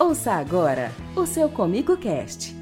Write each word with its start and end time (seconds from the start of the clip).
Ouça 0.00 0.34
agora 0.34 0.92
o 1.16 1.26
seu 1.26 1.48
Comigo 1.48 1.96
Cast. 1.96 2.54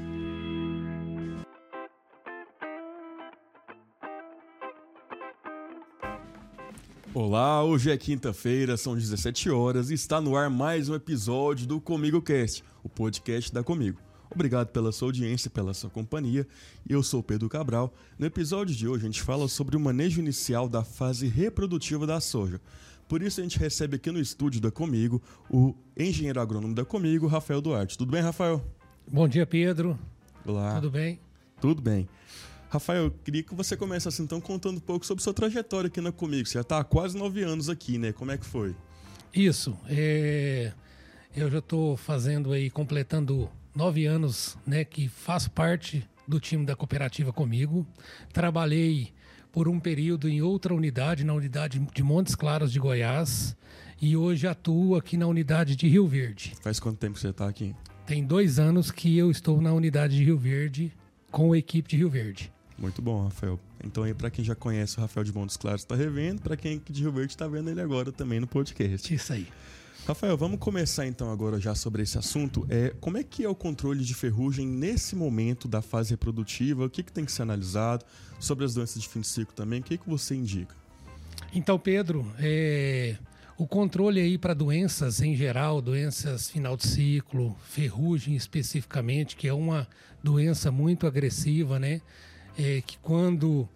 Olá, 7.13 7.63
hoje 7.63 7.91
é 7.91 7.97
quinta-feira, 7.97 8.75
são 8.75 8.95
17 8.95 9.51
horas 9.51 9.91
e 9.91 9.93
está 9.93 10.19
no 10.19 10.35
ar 10.35 10.49
mais 10.49 10.89
um 10.89 10.95
episódio 10.95 11.67
do 11.67 11.79
Comigo 11.79 12.23
Cast, 12.23 12.63
o 12.83 12.89
podcast 12.89 13.53
da 13.53 13.63
Comigo. 13.63 13.99
Obrigado 14.33 14.69
pela 14.69 14.91
sua 14.91 15.09
audiência, 15.09 15.47
pela 15.47 15.75
sua 15.75 15.91
companhia. 15.91 16.47
Eu 16.89 17.03
sou 17.03 17.21
Pedro 17.21 17.47
Cabral. 17.47 17.93
No 18.17 18.25
episódio 18.25 18.75
de 18.75 18.87
hoje 18.87 19.03
a 19.03 19.05
gente 19.05 19.21
fala 19.21 19.47
sobre 19.47 19.77
o 19.77 19.79
manejo 19.79 20.19
inicial 20.19 20.67
da 20.67 20.83
fase 20.83 21.27
reprodutiva 21.27 22.07
da 22.07 22.19
soja. 22.19 22.59
Por 23.07 23.21
isso 23.21 23.39
a 23.39 23.43
gente 23.43 23.57
recebe 23.57 23.95
aqui 23.95 24.11
no 24.11 24.19
estúdio 24.19 24.59
da 24.59 24.69
Comigo 24.69 25.21
o 25.49 25.73
engenheiro 25.97 26.41
agrônomo 26.41 26.75
da 26.75 26.83
Comigo, 26.83 27.25
Rafael 27.25 27.61
Duarte. 27.61 27.97
Tudo 27.97 28.11
bem, 28.11 28.21
Rafael? 28.21 28.63
Bom 29.09 29.27
dia, 29.27 29.45
Pedro. 29.45 29.97
Olá. 30.45 30.75
Tudo 30.75 30.91
bem? 30.91 31.19
Tudo 31.61 31.81
bem. 31.81 32.07
Rafael, 32.69 33.05
eu 33.05 33.11
queria 33.11 33.43
que 33.43 33.55
você 33.55 33.77
começasse 33.77 34.21
então 34.21 34.41
contando 34.41 34.77
um 34.77 34.81
pouco 34.81 35.05
sobre 35.05 35.23
sua 35.23 35.33
trajetória 35.33 35.87
aqui 35.87 36.01
na 36.01 36.11
Comigo. 36.11 36.47
Você 36.47 36.55
já 36.55 36.61
está 36.61 36.79
há 36.79 36.83
quase 36.83 37.17
nove 37.17 37.43
anos 37.43 37.69
aqui, 37.69 37.97
né? 37.97 38.11
Como 38.11 38.29
é 38.29 38.37
que 38.37 38.45
foi? 38.45 38.75
Isso. 39.33 39.77
É... 39.87 40.73
Eu 41.33 41.49
já 41.49 41.59
estou 41.59 41.95
fazendo 41.95 42.51
aí, 42.51 42.69
completando 42.69 43.49
nove 43.73 44.05
anos, 44.05 44.57
né? 44.65 44.83
Que 44.83 45.07
faço 45.07 45.49
parte 45.51 46.05
do 46.27 46.41
time 46.41 46.65
da 46.65 46.75
cooperativa 46.75 47.31
comigo. 47.31 47.87
Trabalhei 48.33 49.13
por 49.57 49.67
um 49.67 49.79
período 49.79 50.29
em 50.29 50.39
outra 50.39 50.71
unidade, 50.71 51.23
na 51.23 51.33
unidade 51.33 51.79
de 51.79 52.03
Montes 52.03 52.35
Claros 52.35 52.71
de 52.71 52.77
Goiás, 52.77 53.57
e 53.99 54.15
hoje 54.15 54.45
atuo 54.45 54.95
aqui 54.95 55.17
na 55.17 55.25
unidade 55.25 55.75
de 55.75 55.87
Rio 55.87 56.05
Verde. 56.05 56.53
Faz 56.61 56.79
quanto 56.79 56.99
tempo 56.99 57.17
você 57.17 57.29
está 57.29 57.47
aqui? 57.47 57.75
Tem 58.05 58.23
dois 58.23 58.59
anos 58.59 58.91
que 58.91 59.17
eu 59.17 59.31
estou 59.31 59.59
na 59.59 59.73
unidade 59.73 60.15
de 60.15 60.23
Rio 60.23 60.37
Verde 60.37 60.93
com 61.31 61.53
a 61.53 61.57
equipe 61.57 61.89
de 61.89 61.97
Rio 61.97 62.07
Verde. 62.07 62.53
Muito 62.77 63.01
bom, 63.01 63.23
Rafael. 63.23 63.59
Então 63.83 64.03
aí 64.03 64.13
para 64.13 64.29
quem 64.29 64.45
já 64.45 64.53
conhece 64.53 64.99
o 64.99 65.01
Rafael 65.01 65.23
de 65.23 65.33
Montes 65.33 65.57
Claros 65.57 65.81
está 65.81 65.95
revendo, 65.95 66.39
para 66.39 66.55
quem 66.55 66.75
é 66.75 66.91
de 66.91 67.01
Rio 67.01 67.11
Verde 67.11 67.31
está 67.31 67.47
vendo 67.47 67.71
ele 67.71 67.81
agora 67.81 68.11
também 68.11 68.39
no 68.39 68.45
podcast. 68.45 69.11
Isso 69.11 69.33
aí. 69.33 69.47
Rafael, 70.07 70.37
vamos 70.37 70.57
começar 70.57 71.05
então 71.05 71.29
agora 71.29 71.59
já 71.59 71.75
sobre 71.75 72.01
esse 72.01 72.17
assunto. 72.17 72.65
É, 72.69 72.93
como 73.01 73.17
é 73.17 73.23
que 73.23 73.43
é 73.43 73.49
o 73.49 73.53
controle 73.53 74.05
de 74.05 74.13
ferrugem 74.13 74.65
nesse 74.65 75.17
momento 75.17 75.67
da 75.67 75.81
fase 75.81 76.11
reprodutiva? 76.11 76.85
O 76.85 76.89
que, 76.89 77.03
que 77.03 77.11
tem 77.11 77.25
que 77.25 77.31
ser 77.31 77.41
analisado? 77.41 78.05
Sobre 78.39 78.63
as 78.63 78.73
doenças 78.73 79.01
de 79.01 79.09
fim 79.09 79.19
de 79.19 79.27
ciclo 79.27 79.53
também, 79.53 79.81
o 79.81 79.83
que, 79.83 79.97
que 79.97 80.09
você 80.09 80.33
indica? 80.33 80.73
Então, 81.53 81.77
Pedro, 81.77 82.25
é, 82.39 83.17
o 83.57 83.67
controle 83.67 84.21
aí 84.21 84.37
para 84.37 84.53
doenças 84.53 85.21
em 85.21 85.35
geral, 85.35 85.81
doenças 85.81 86.49
final 86.49 86.77
de 86.77 86.87
ciclo, 86.87 87.53
ferrugem 87.67 88.33
especificamente, 88.33 89.35
que 89.35 89.45
é 89.45 89.53
uma 89.53 89.89
doença 90.23 90.71
muito 90.71 91.05
agressiva, 91.05 91.77
né? 91.79 91.99
É, 92.57 92.79
que 92.79 92.97
quando 92.99 93.67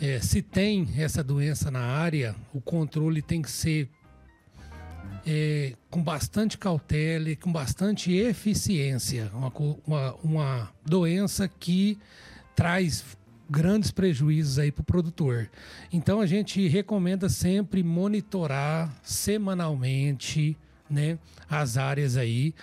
é, 0.00 0.20
se 0.20 0.42
tem 0.42 0.88
essa 0.96 1.24
doença 1.24 1.72
na 1.72 1.80
área, 1.80 2.36
o 2.54 2.60
controle 2.60 3.20
tem 3.20 3.42
que 3.42 3.50
ser 3.50 3.90
é, 5.26 5.74
com 5.90 6.02
bastante 6.02 6.58
cautela 6.58 7.30
e 7.30 7.36
com 7.36 7.52
bastante 7.52 8.12
eficiência. 8.12 9.30
Uma, 9.34 9.52
uma, 9.86 10.14
uma 10.22 10.70
doença 10.84 11.48
que 11.48 11.98
traz 12.54 13.04
grandes 13.48 13.90
prejuízos 13.90 14.58
aí 14.58 14.72
para 14.72 14.82
o 14.82 14.84
produtor. 14.84 15.50
Então 15.92 16.20
a 16.20 16.26
gente 16.26 16.66
recomenda 16.68 17.28
sempre 17.28 17.82
monitorar 17.82 18.92
semanalmente 19.02 20.56
né, 20.88 21.18
as 21.48 21.76
áreas 21.76 22.16
aí. 22.16 22.54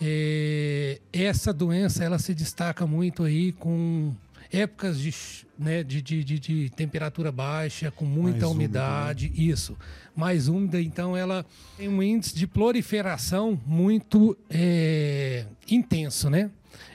É, 0.00 1.00
essa 1.12 1.52
doença 1.52 2.04
ela 2.04 2.20
se 2.20 2.32
destaca 2.32 2.86
muito 2.86 3.24
aí 3.24 3.50
com 3.52 4.14
épocas 4.52 4.98
de, 4.98 5.14
né, 5.58 5.82
de, 5.82 6.00
de, 6.00 6.24
de, 6.24 6.38
de 6.38 6.70
temperatura 6.70 7.30
baixa, 7.30 7.90
com 7.90 8.04
muita 8.04 8.40
mais 8.40 8.52
umidade, 8.52 9.26
úmida, 9.26 9.40
né? 9.40 9.46
isso, 9.48 9.76
mais 10.16 10.48
úmida, 10.48 10.80
então 10.80 11.16
ela 11.16 11.44
tem 11.76 11.88
um 11.88 12.02
índice 12.02 12.34
de 12.34 12.46
proliferação 12.46 13.60
muito 13.66 14.36
é, 14.48 15.44
intenso, 15.70 16.30
né? 16.30 16.50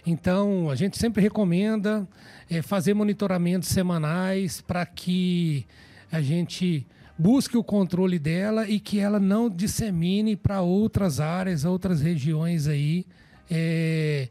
Então 0.06 0.70
a 0.70 0.76
gente 0.76 0.98
sempre 0.98 1.22
recomenda 1.22 2.08
é, 2.50 2.62
fazer 2.62 2.94
monitoramentos 2.94 3.70
semanais 3.70 4.62
para 4.62 4.86
que 4.86 5.66
a 6.12 6.22
gente 6.22 6.86
busque 7.18 7.58
o 7.58 7.64
controle 7.64 8.18
dela 8.20 8.68
e 8.68 8.80
que 8.80 9.00
ela 9.00 9.20
não 9.20 9.50
dissemine 9.50 10.36
para 10.36 10.62
outras 10.62 11.20
áreas, 11.20 11.64
outras 11.66 12.02
regiões 12.02 12.68
aí. 12.68 13.06
É, 13.50 14.30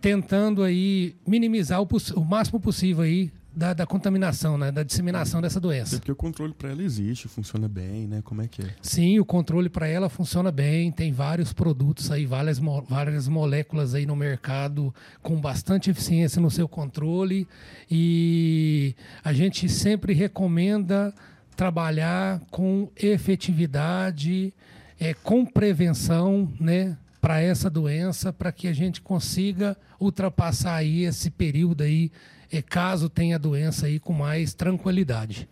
tentando 0.00 0.62
aí 0.62 1.14
minimizar 1.26 1.80
o, 1.82 1.88
o 2.16 2.24
máximo 2.24 2.58
possível 2.58 3.04
aí 3.04 3.30
da, 3.54 3.74
da, 3.74 3.86
contaminação, 3.86 4.56
né? 4.56 4.70
da 4.70 4.82
disseminação 4.82 5.40
dessa 5.42 5.60
doença. 5.60 5.96
Porque 5.96 6.12
o 6.12 6.16
controle 6.16 6.54
para 6.54 6.70
ela 6.70 6.82
existe, 6.82 7.28
funciona 7.28 7.68
bem, 7.68 8.06
né? 8.06 8.22
Como 8.22 8.40
é 8.40 8.48
que 8.48 8.62
é? 8.62 8.74
Sim, 8.80 9.18
o 9.18 9.24
controle 9.24 9.68
para 9.68 9.86
ela 9.86 10.08
funciona 10.08 10.52
bem. 10.52 10.90
Tem 10.92 11.12
vários 11.12 11.52
produtos 11.52 12.10
aí, 12.10 12.26
várias, 12.26 12.58
várias 12.88 13.28
moléculas 13.28 13.94
aí 13.94 14.06
no 14.06 14.14
mercado 14.14 14.94
com 15.20 15.40
bastante 15.40 15.90
eficiência 15.90 16.40
no 16.40 16.50
seu 16.50 16.68
controle. 16.68 17.46
E 17.90 18.94
a 19.24 19.32
gente 19.32 19.68
sempre 19.68 20.12
recomenda 20.12 21.12
trabalhar 21.56 22.40
com 22.50 22.88
efetividade, 22.96 24.54
é, 24.98 25.12
com 25.12 25.44
prevenção, 25.44 26.50
né? 26.58 26.96
Para 27.20 27.40
essa 27.40 27.68
doença, 27.68 28.32
para 28.32 28.50
que 28.50 28.66
a 28.66 28.72
gente 28.72 29.00
consiga 29.00 29.76
ultrapassar 30.00 30.76
aí 30.76 31.04
esse 31.04 31.30
período 31.30 31.82
aí, 31.82 32.10
é, 32.50 32.62
caso 32.62 33.08
tenha 33.08 33.38
doença 33.38 33.86
aí 33.86 34.00
com 34.00 34.12
mais 34.12 34.54
tranquilidade. 34.54 35.48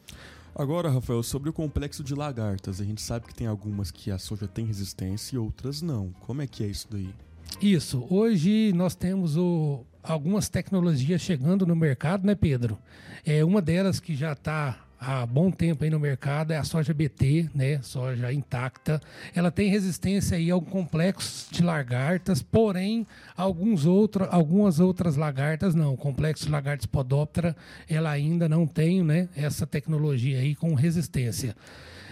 Agora, 0.55 0.91
Rafael, 0.91 1.23
sobre 1.23 1.51
o 1.51 1.53
complexo 1.53 2.03
de 2.03 2.15
lagartas, 2.15 2.81
a 2.81 2.85
gente 2.85 3.01
sabe 3.01 3.27
que 3.27 3.35
tem 3.35 3.47
algumas 3.47 3.93
que 3.93 4.11
a 4.11 4.19
soja 4.19 4.49
tem 4.49 4.65
resistência 4.65 5.37
e 5.37 5.39
outras 5.39 5.81
não. 5.83 6.13
Como 6.21 6.43
é 6.43 6.47
que 6.47 6.65
é 6.65 6.67
isso 6.67 6.89
daí? 6.91 7.15
Isso. 7.63 8.05
Hoje 8.11 8.73
nós 8.75 8.97
temos 8.97 9.37
o, 9.37 9.85
algumas 10.03 10.49
tecnologias 10.49 11.21
chegando 11.21 11.65
no 11.65 11.77
mercado, 11.77 12.27
né, 12.27 12.35
Pedro? 12.35 12.77
É 13.25 13.45
uma 13.45 13.63
delas 13.63 14.01
que 14.01 14.17
já 14.17 14.33
está 14.33 14.88
há 15.01 15.25
bom 15.25 15.51
tempo 15.51 15.85
aí 15.85 15.91
no 15.91 16.01
mercado 16.01 16.53
é 16.53 16.57
a 16.57 16.65
soja 16.65 16.93
BT, 16.93 17.51
né? 17.55 17.81
Soja 17.83 18.33
intacta. 18.33 19.01
Ela 19.35 19.51
tem 19.51 19.71
resistência 19.71 20.37
aí 20.37 20.51
ao 20.51 20.61
complexo 20.61 21.53
de 21.53 21.63
lagartas, 21.63 22.43
porém 22.43 23.07
alguns 23.37 23.87
outro, 23.87 24.27
algumas 24.31 24.81
outras 24.81 25.17
lagartas 25.17 25.75
não. 25.75 25.95
O 25.95 25.97
complexo 25.97 26.47
de 26.47 26.51
lagartas 26.51 26.87
podóptera, 26.87 27.57
ela 27.89 28.11
ainda 28.11 28.49
não 28.49 28.67
tem, 28.67 29.03
né? 29.03 29.29
Essa 29.37 29.67
tecnologia 29.67 30.39
aí 30.39 30.55
com 30.55 30.75
resistência. 30.75 31.55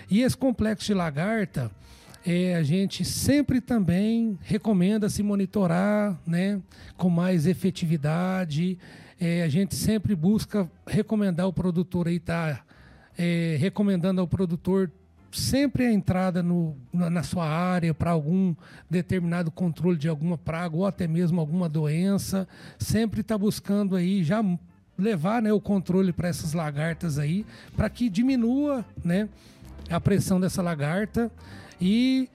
E 0.09 0.23
esse 0.23 0.37
complexo 0.37 0.87
de 0.87 0.95
lagarta, 0.95 1.71
é, 2.25 2.55
a 2.55 2.63
gente 2.63 3.05
sempre 3.05 3.61
também 3.61 4.39
recomenda 4.43 5.09
se 5.09 5.23
monitorar, 5.23 6.19
né? 6.27 6.61
Com 6.97 7.11
mais 7.11 7.47
efetividade. 7.47 8.79
É, 9.19 9.43
a 9.43 9.49
gente 9.49 9.75
sempre 9.75 10.15
busca 10.15 10.71
recomendar 10.87 11.49
o 11.49 11.53
produtor 11.53 12.07
aí 12.07 12.17
estar 12.17 12.57
tá 12.57 12.66
é, 13.17 13.57
recomendando 13.59 14.21
ao 14.21 14.27
produtor 14.27 14.91
sempre 15.33 15.87
a 15.87 15.93
entrada 15.93 16.43
no, 16.43 16.77
na, 16.93 17.11
na 17.11 17.23
sua 17.23 17.47
área 17.47 17.93
para 17.93 18.11
algum 18.11 18.55
determinado 18.89 19.51
controle 19.51 19.99
de 19.99 20.09
alguma 20.09 20.39
praga 20.39 20.77
ou 20.77 20.87
até 20.87 21.07
mesmo 21.07 21.41
alguma 21.41 21.69
doença, 21.69 22.49
sempre 22.79 23.21
está 23.21 23.37
buscando 23.37 23.97
aí 23.97 24.25
já 24.25 24.43
levar 24.99 25.43
né, 25.43 25.53
o 25.53 25.61
controle 25.61 26.13
para 26.13 26.29
essas 26.29 26.53
lagartas 26.55 27.19
aí, 27.19 27.45
para 27.77 27.91
que 27.91 28.09
diminua 28.09 28.85
né, 29.05 29.29
a 29.91 30.01
pressão 30.01 30.41
dessa 30.41 30.63
lagarta 30.63 31.31
e 31.81 32.31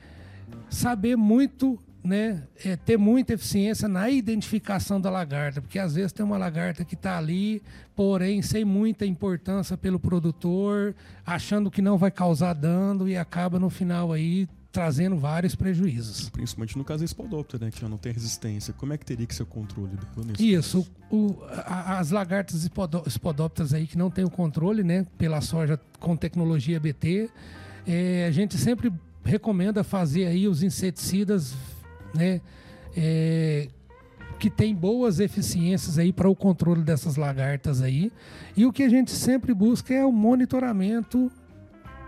saber 0.69 1.15
muito 1.15 1.79
né, 2.03 2.43
é, 2.65 2.75
ter 2.75 2.97
muita 2.97 3.33
eficiência 3.33 3.87
na 3.87 4.09
identificação 4.09 4.99
da 4.99 5.09
lagarta, 5.09 5.61
porque 5.61 5.77
às 5.77 5.95
vezes 5.95 6.11
tem 6.11 6.25
uma 6.25 6.37
lagarta 6.37 6.83
que 6.83 6.95
está 6.95 7.17
ali, 7.17 7.61
porém 7.95 8.41
sem 8.41 8.65
muita 8.65 9.05
importância 9.05 9.77
pelo 9.77 9.99
produtor, 9.99 10.95
achando 11.25 11.69
que 11.69 11.81
não 11.81 11.97
vai 11.97 12.11
causar 12.11 12.53
dano 12.53 13.07
e 13.07 13.15
acaba 13.15 13.59
no 13.59 13.69
final 13.69 14.11
aí 14.11 14.47
trazendo 14.71 15.17
vários 15.17 15.53
prejuízos. 15.53 16.29
Principalmente 16.29 16.77
no 16.77 16.83
caso 16.83 17.01
da 17.01 17.07
Spodoptera, 17.07 17.65
né, 17.65 17.71
que 17.71 17.81
já 17.81 17.89
não 17.89 17.97
tem 17.97 18.13
resistência. 18.13 18.73
Como 18.73 18.93
é 18.93 18.97
que 18.97 19.05
teria 19.05 19.27
que 19.27 19.35
ser 19.35 19.43
o 19.43 19.45
controle? 19.45 19.91
Isso, 20.39 20.87
o, 21.09 21.37
a, 21.65 21.99
as 21.99 22.09
lagartas 22.09 22.67
Spodopteras 23.09 23.73
aí 23.73 23.85
que 23.85 23.97
não 23.97 24.09
tem 24.09 24.23
o 24.23 24.29
controle, 24.29 24.83
né, 24.83 25.05
pela 25.17 25.41
soja 25.41 25.79
com 25.99 26.15
tecnologia 26.15 26.79
BT, 26.79 27.29
é, 27.85 28.25
a 28.27 28.31
gente 28.31 28.57
sempre 28.57 28.91
recomenda 29.23 29.83
fazer 29.83 30.25
aí 30.25 30.47
os 30.47 30.63
inseticidas 30.63 31.53
né? 32.13 32.41
É, 32.95 33.67
que 34.39 34.49
tem 34.49 34.73
boas 34.73 35.19
eficiências 35.19 35.99
aí 35.99 36.11
para 36.11 36.27
o 36.27 36.35
controle 36.35 36.81
dessas 36.81 37.15
lagartas 37.15 37.81
aí. 37.81 38.11
E 38.57 38.65
o 38.65 38.73
que 38.73 38.83
a 38.83 38.89
gente 38.89 39.11
sempre 39.11 39.53
busca 39.53 39.93
é 39.93 40.03
o 40.03 40.11
monitoramento 40.11 41.31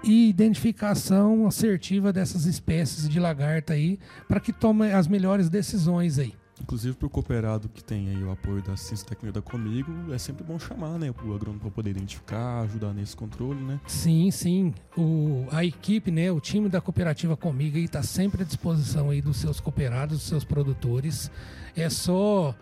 e 0.04 0.30
identificação 0.30 1.48
assertiva 1.48 2.12
dessas 2.12 2.46
espécies 2.46 3.08
de 3.08 3.20
lagarta 3.20 3.74
aí, 3.74 4.00
para 4.28 4.40
que 4.40 4.52
tome 4.52 4.92
as 4.92 5.08
melhores 5.08 5.50
decisões 5.50 6.20
aí. 6.20 6.34
Inclusive 6.62 6.96
para 6.96 7.08
o 7.08 7.10
cooperado 7.10 7.68
que 7.68 7.84
tem 7.84 8.10
aí 8.10 8.24
o 8.24 8.32
apoio 8.32 8.62
da 8.62 8.78
ciência 8.78 9.08
técnica 9.08 9.42
Comigo, 9.42 9.92
é 10.14 10.18
sempre 10.18 10.44
bom 10.44 10.58
chamar, 10.60 10.98
né, 11.00 11.10
o 11.10 11.34
agrônomo 11.34 11.60
para 11.60 11.72
poder 11.72 11.90
identificar, 11.92 12.62
ajudar 12.62 12.94
nesse 12.94 13.16
controle, 13.16 13.62
né? 13.62 13.80
Sim, 13.88 14.30
sim. 14.32 14.74
O, 14.96 15.46
a 15.52 15.66
equipe, 15.66 16.12
né, 16.12 16.32
o 16.32 16.40
time 16.40 16.70
da 16.70 16.80
cooperativa 16.80 17.36
Comigo 17.36 17.78
está 17.78 18.04
sempre 18.04 18.44
à 18.44 18.46
disposição 18.46 19.10
aí 19.10 19.22
dos 19.22 19.38
seus 19.38 19.60
cooperados, 19.60 20.20
dos 20.20 20.28
seus 20.28 20.44
produtores. 20.44 21.30
É 21.76 21.90
só 21.90 22.56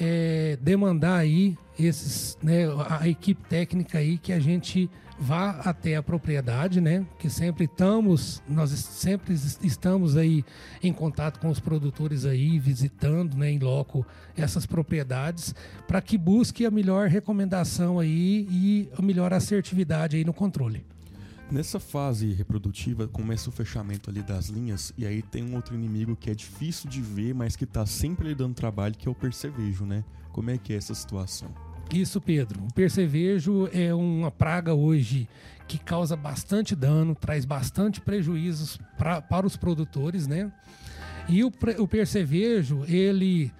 é, 0.00 0.56
demandar 0.60 1.18
aí 1.18 1.58
esses, 1.78 2.38
né, 2.42 2.64
a 2.88 3.08
equipe 3.08 3.42
técnica 3.48 3.98
aí 3.98 4.18
que 4.18 4.32
a 4.32 4.40
gente 4.40 4.90
vá 5.22 5.50
até 5.60 5.94
a 5.94 6.02
propriedade, 6.02 6.80
né? 6.80 7.06
Que 7.16 7.30
sempre 7.30 7.66
estamos, 7.66 8.42
nós 8.48 8.70
sempre 8.70 9.34
estamos 9.62 10.16
aí 10.16 10.44
em 10.82 10.92
contato 10.92 11.38
com 11.38 11.48
os 11.48 11.60
produtores 11.60 12.24
aí, 12.24 12.58
visitando, 12.58 13.36
né, 13.36 13.52
em 13.52 13.58
loco 13.60 14.04
essas 14.36 14.66
propriedades, 14.66 15.54
para 15.86 16.02
que 16.02 16.18
busque 16.18 16.66
a 16.66 16.70
melhor 16.70 17.08
recomendação 17.08 18.00
aí 18.00 18.48
e 18.50 18.88
a 18.98 19.00
melhor 19.00 19.32
assertividade 19.32 20.16
aí 20.16 20.24
no 20.24 20.34
controle. 20.34 20.84
Nessa 21.50 21.78
fase 21.78 22.32
reprodutiva 22.32 23.06
começa 23.06 23.48
o 23.48 23.52
fechamento 23.52 24.10
ali 24.10 24.22
das 24.22 24.46
linhas 24.46 24.92
e 24.96 25.06
aí 25.06 25.22
tem 25.22 25.44
um 25.44 25.54
outro 25.54 25.74
inimigo 25.74 26.16
que 26.16 26.30
é 26.30 26.34
difícil 26.34 26.90
de 26.90 27.00
ver, 27.00 27.34
mas 27.34 27.54
que 27.54 27.64
está 27.64 27.86
sempre 27.86 28.28
lhe 28.28 28.34
dando 28.34 28.54
trabalho, 28.54 28.96
que 28.96 29.06
é 29.06 29.10
o 29.10 29.14
percevejo, 29.14 29.84
né? 29.84 30.02
Como 30.32 30.50
é 30.50 30.58
que 30.58 30.72
é 30.72 30.76
essa 30.76 30.94
situação? 30.94 31.71
Isso, 31.92 32.20
Pedro. 32.20 32.64
O 32.64 32.72
percevejo 32.72 33.68
é 33.72 33.92
uma 33.92 34.30
praga 34.30 34.72
hoje 34.72 35.28
que 35.68 35.78
causa 35.78 36.16
bastante 36.16 36.74
dano, 36.74 37.14
traz 37.14 37.44
bastante 37.44 38.00
prejuízos 38.00 38.78
pra, 38.96 39.20
para 39.20 39.46
os 39.46 39.56
produtores, 39.56 40.26
né? 40.26 40.50
E 41.28 41.44
o, 41.44 41.52
o 41.78 41.86
percevejo, 41.86 42.84
ele 42.86 43.52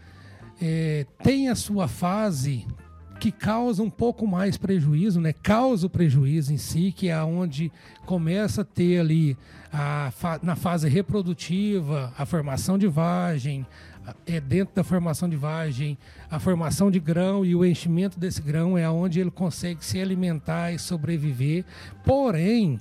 é, 0.61 1.07
tem 1.23 1.49
a 1.49 1.55
sua 1.55 1.89
fase 1.89 2.67
que 3.23 3.31
causa 3.31 3.85
um 3.85 3.89
pouco 3.89 4.27
mais 4.27 4.57
prejuízo, 4.57 5.21
né? 5.21 5.33
Causa 5.33 5.87
o 5.87 5.89
prejuízo 5.89 6.53
em 6.53 6.57
si, 6.57 6.91
que 6.91 7.09
é 7.09 7.23
onde 7.23 7.71
começa 8.05 8.63
a 8.63 8.65
ter 8.65 8.99
ali 8.99 9.39
a, 9.73 10.11
na 10.43 10.57
fase 10.57 10.89
reprodutiva 10.89 12.13
a 12.19 12.27
formação 12.27 12.77
de 12.77 12.89
vagem, 12.89 13.65
é 14.27 14.41
dentro 14.41 14.75
da 14.75 14.83
formação 14.83 15.29
de 15.29 15.37
vagem, 15.37 15.97
a 16.29 16.41
formação 16.41 16.91
de 16.91 16.99
grão 16.99 17.45
e 17.45 17.55
o 17.55 17.65
enchimento 17.65 18.19
desse 18.19 18.43
grão 18.43 18.77
é 18.77 18.91
onde 18.91 19.21
ele 19.21 19.31
consegue 19.31 19.85
se 19.85 20.01
alimentar 20.01 20.73
e 20.73 20.79
sobreviver. 20.81 21.65
Porém, 22.05 22.81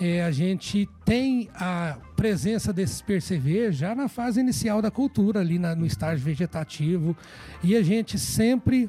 é, 0.00 0.22
a 0.22 0.30
gente 0.30 0.88
tem 1.04 1.50
a 1.56 1.96
presença 2.14 2.72
desses 2.72 3.02
percevejos 3.02 3.76
já 3.76 3.92
na 3.92 4.06
fase 4.06 4.38
inicial 4.38 4.80
da 4.80 4.92
cultura, 4.92 5.40
ali 5.40 5.58
na, 5.58 5.74
no 5.74 5.84
estágio 5.84 6.24
vegetativo, 6.24 7.16
e 7.60 7.74
a 7.74 7.82
gente 7.82 8.20
sempre 8.20 8.88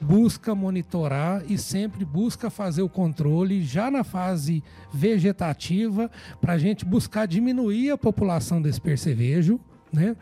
busca 0.00 0.54
monitorar 0.54 1.42
e 1.48 1.56
sempre 1.58 2.04
busca 2.04 2.50
fazer 2.50 2.82
o 2.82 2.88
controle 2.88 3.62
já 3.62 3.90
na 3.90 4.04
fase 4.04 4.62
vegetativa 4.92 6.10
para 6.40 6.54
a 6.54 6.58
gente 6.58 6.84
buscar 6.84 7.26
diminuir 7.26 7.90
a 7.90 7.98
população 7.98 8.60
desse 8.60 8.80
percevejo, 8.80 9.60
né? 9.92 10.16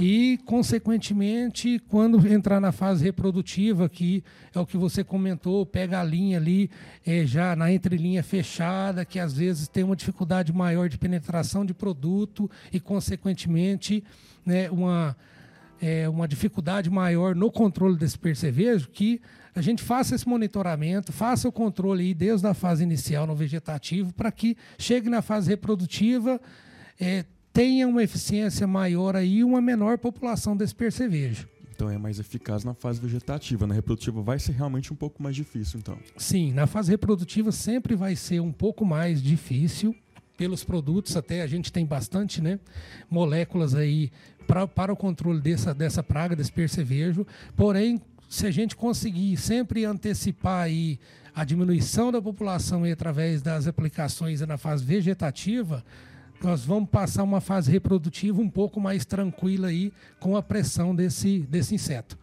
E, 0.00 0.38
consequentemente, 0.44 1.82
quando 1.88 2.24
entrar 2.32 2.60
na 2.60 2.70
fase 2.70 3.02
reprodutiva, 3.02 3.88
que 3.88 4.22
é 4.54 4.60
o 4.60 4.64
que 4.64 4.76
você 4.76 5.02
comentou, 5.02 5.66
pega 5.66 6.00
a 6.00 6.04
linha 6.04 6.38
ali 6.38 6.70
é, 7.04 7.26
já 7.26 7.56
na 7.56 7.72
entrelinha 7.72 8.22
fechada, 8.22 9.04
que 9.04 9.18
às 9.18 9.32
vezes 9.32 9.66
tem 9.66 9.82
uma 9.82 9.96
dificuldade 9.96 10.52
maior 10.52 10.88
de 10.88 10.96
penetração 10.96 11.66
de 11.66 11.74
produto 11.74 12.48
e, 12.72 12.78
consequentemente, 12.78 14.04
né, 14.46 14.70
uma, 14.70 15.16
é, 15.80 16.08
uma 16.08 16.26
dificuldade 16.26 16.90
maior 16.90 17.34
no 17.34 17.50
controle 17.50 17.96
desse 17.96 18.18
percevejo, 18.18 18.88
que 18.88 19.20
a 19.54 19.60
gente 19.60 19.82
faça 19.82 20.14
esse 20.14 20.28
monitoramento, 20.28 21.12
faça 21.12 21.48
o 21.48 21.52
controle 21.52 22.04
aí 22.04 22.14
desde 22.14 22.46
a 22.46 22.54
fase 22.54 22.82
inicial 22.82 23.26
no 23.26 23.34
vegetativo, 23.34 24.12
para 24.12 24.30
que 24.30 24.56
chegue 24.78 25.08
na 25.08 25.22
fase 25.22 25.50
reprodutiva. 25.50 26.40
É, 27.00 27.24
tenha 27.52 27.88
uma 27.88 28.02
eficiência 28.02 28.66
maior 28.66 29.16
aí 29.16 29.38
e 29.38 29.44
uma 29.44 29.60
menor 29.60 29.98
população 29.98 30.56
desse 30.56 30.74
percevejo. 30.74 31.48
Então 31.74 31.88
é 31.88 31.96
mais 31.96 32.18
eficaz 32.18 32.64
na 32.64 32.74
fase 32.74 33.00
vegetativa. 33.00 33.66
Na 33.66 33.74
reprodutiva 33.74 34.20
vai 34.20 34.38
ser 34.38 34.52
realmente 34.52 34.92
um 34.92 34.96
pouco 34.96 35.22
mais 35.22 35.36
difícil, 35.36 35.78
então. 35.78 35.96
Sim, 36.16 36.52
na 36.52 36.66
fase 36.66 36.90
reprodutiva 36.90 37.52
sempre 37.52 37.94
vai 37.94 38.16
ser 38.16 38.40
um 38.40 38.52
pouco 38.52 38.84
mais 38.84 39.22
difícil 39.22 39.94
pelos 40.36 40.62
produtos, 40.62 41.16
até 41.16 41.42
a 41.42 41.46
gente 41.48 41.72
tem 41.72 41.84
bastante 41.84 42.40
né, 42.40 42.60
moléculas 43.10 43.74
aí 43.74 44.12
pra, 44.48 44.66
para 44.66 44.92
o 44.92 44.96
controle 44.96 45.40
dessa, 45.40 45.74
dessa 45.74 46.02
praga, 46.02 46.34
desse 46.34 46.50
percevejo. 46.50 47.24
Porém, 47.54 48.00
se 48.28 48.46
a 48.46 48.50
gente 48.50 48.74
conseguir 48.74 49.36
sempre 49.36 49.84
antecipar 49.84 50.62
aí 50.62 50.98
a 51.34 51.44
diminuição 51.44 52.10
da 52.10 52.20
população 52.20 52.82
aí, 52.82 52.90
através 52.90 53.42
das 53.42 53.68
aplicações 53.68 54.40
na 54.40 54.56
fase 54.56 54.84
vegetativa, 54.84 55.84
nós 56.42 56.64
vamos 56.64 56.88
passar 56.88 57.22
uma 57.22 57.40
fase 57.40 57.70
reprodutiva 57.70 58.40
um 58.40 58.48
pouco 58.48 58.80
mais 58.80 59.04
tranquila 59.04 59.68
aí 59.68 59.92
com 60.18 60.36
a 60.36 60.42
pressão 60.42 60.94
desse, 60.94 61.40
desse 61.40 61.74
inseto. 61.74 62.18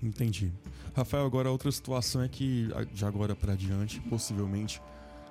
Entendi. 0.00 0.52
Rafael, 0.94 1.24
agora 1.24 1.50
outra 1.50 1.72
situação 1.72 2.22
é 2.22 2.28
que, 2.28 2.68
de 2.92 3.04
agora 3.04 3.34
para 3.34 3.54
diante, 3.54 3.98
possivelmente 4.00 4.80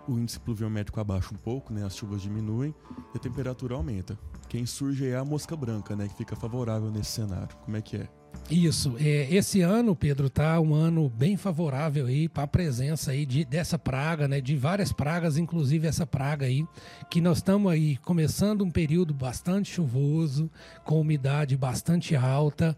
o 0.08 0.18
índice 0.18 0.40
pluviométrico 0.40 1.00
abaixa 1.00 1.34
um 1.34 1.38
pouco, 1.38 1.72
né? 1.72 1.86
As 1.86 1.96
chuvas 1.96 2.22
diminuem 2.22 2.74
e 3.14 3.18
a 3.18 3.20
temperatura 3.20 3.76
aumenta. 3.76 4.18
Quem 4.52 4.66
surge 4.66 5.08
é 5.08 5.16
a 5.16 5.24
mosca 5.24 5.56
branca, 5.56 5.96
né? 5.96 6.10
Que 6.10 6.14
fica 6.14 6.36
favorável 6.36 6.92
nesse 6.92 7.12
cenário. 7.12 7.56
Como 7.64 7.78
é 7.78 7.82
que 7.82 7.96
é? 7.96 8.21
Isso. 8.52 8.98
É, 9.00 9.34
esse 9.34 9.62
ano, 9.62 9.96
Pedro, 9.96 10.30
tá 10.30 10.60
um 10.60 10.74
ano 10.74 11.10
bem 11.10 11.38
favorável 11.38 12.08
aí 12.08 12.28
para 12.28 12.44
a 12.44 12.48
presença 12.48 13.12
aí 13.12 13.26
de, 13.26 13.46
dessa 13.46 13.80
praga, 13.80 14.28
né? 14.28 14.42
De 14.42 14.58
várias 14.58 14.92
pragas, 14.92 15.38
inclusive 15.38 15.88
essa 15.88 16.06
praga 16.06 16.46
aí, 16.46 16.66
que 17.10 17.22
nós 17.22 17.38
estamos 17.38 17.72
aí 17.72 17.96
começando 17.98 18.62
um 18.64 18.70
período 18.70 19.14
bastante 19.14 19.72
chuvoso, 19.72 20.52
com 20.84 21.00
umidade 21.00 21.56
bastante 21.56 22.14
alta. 22.14 22.76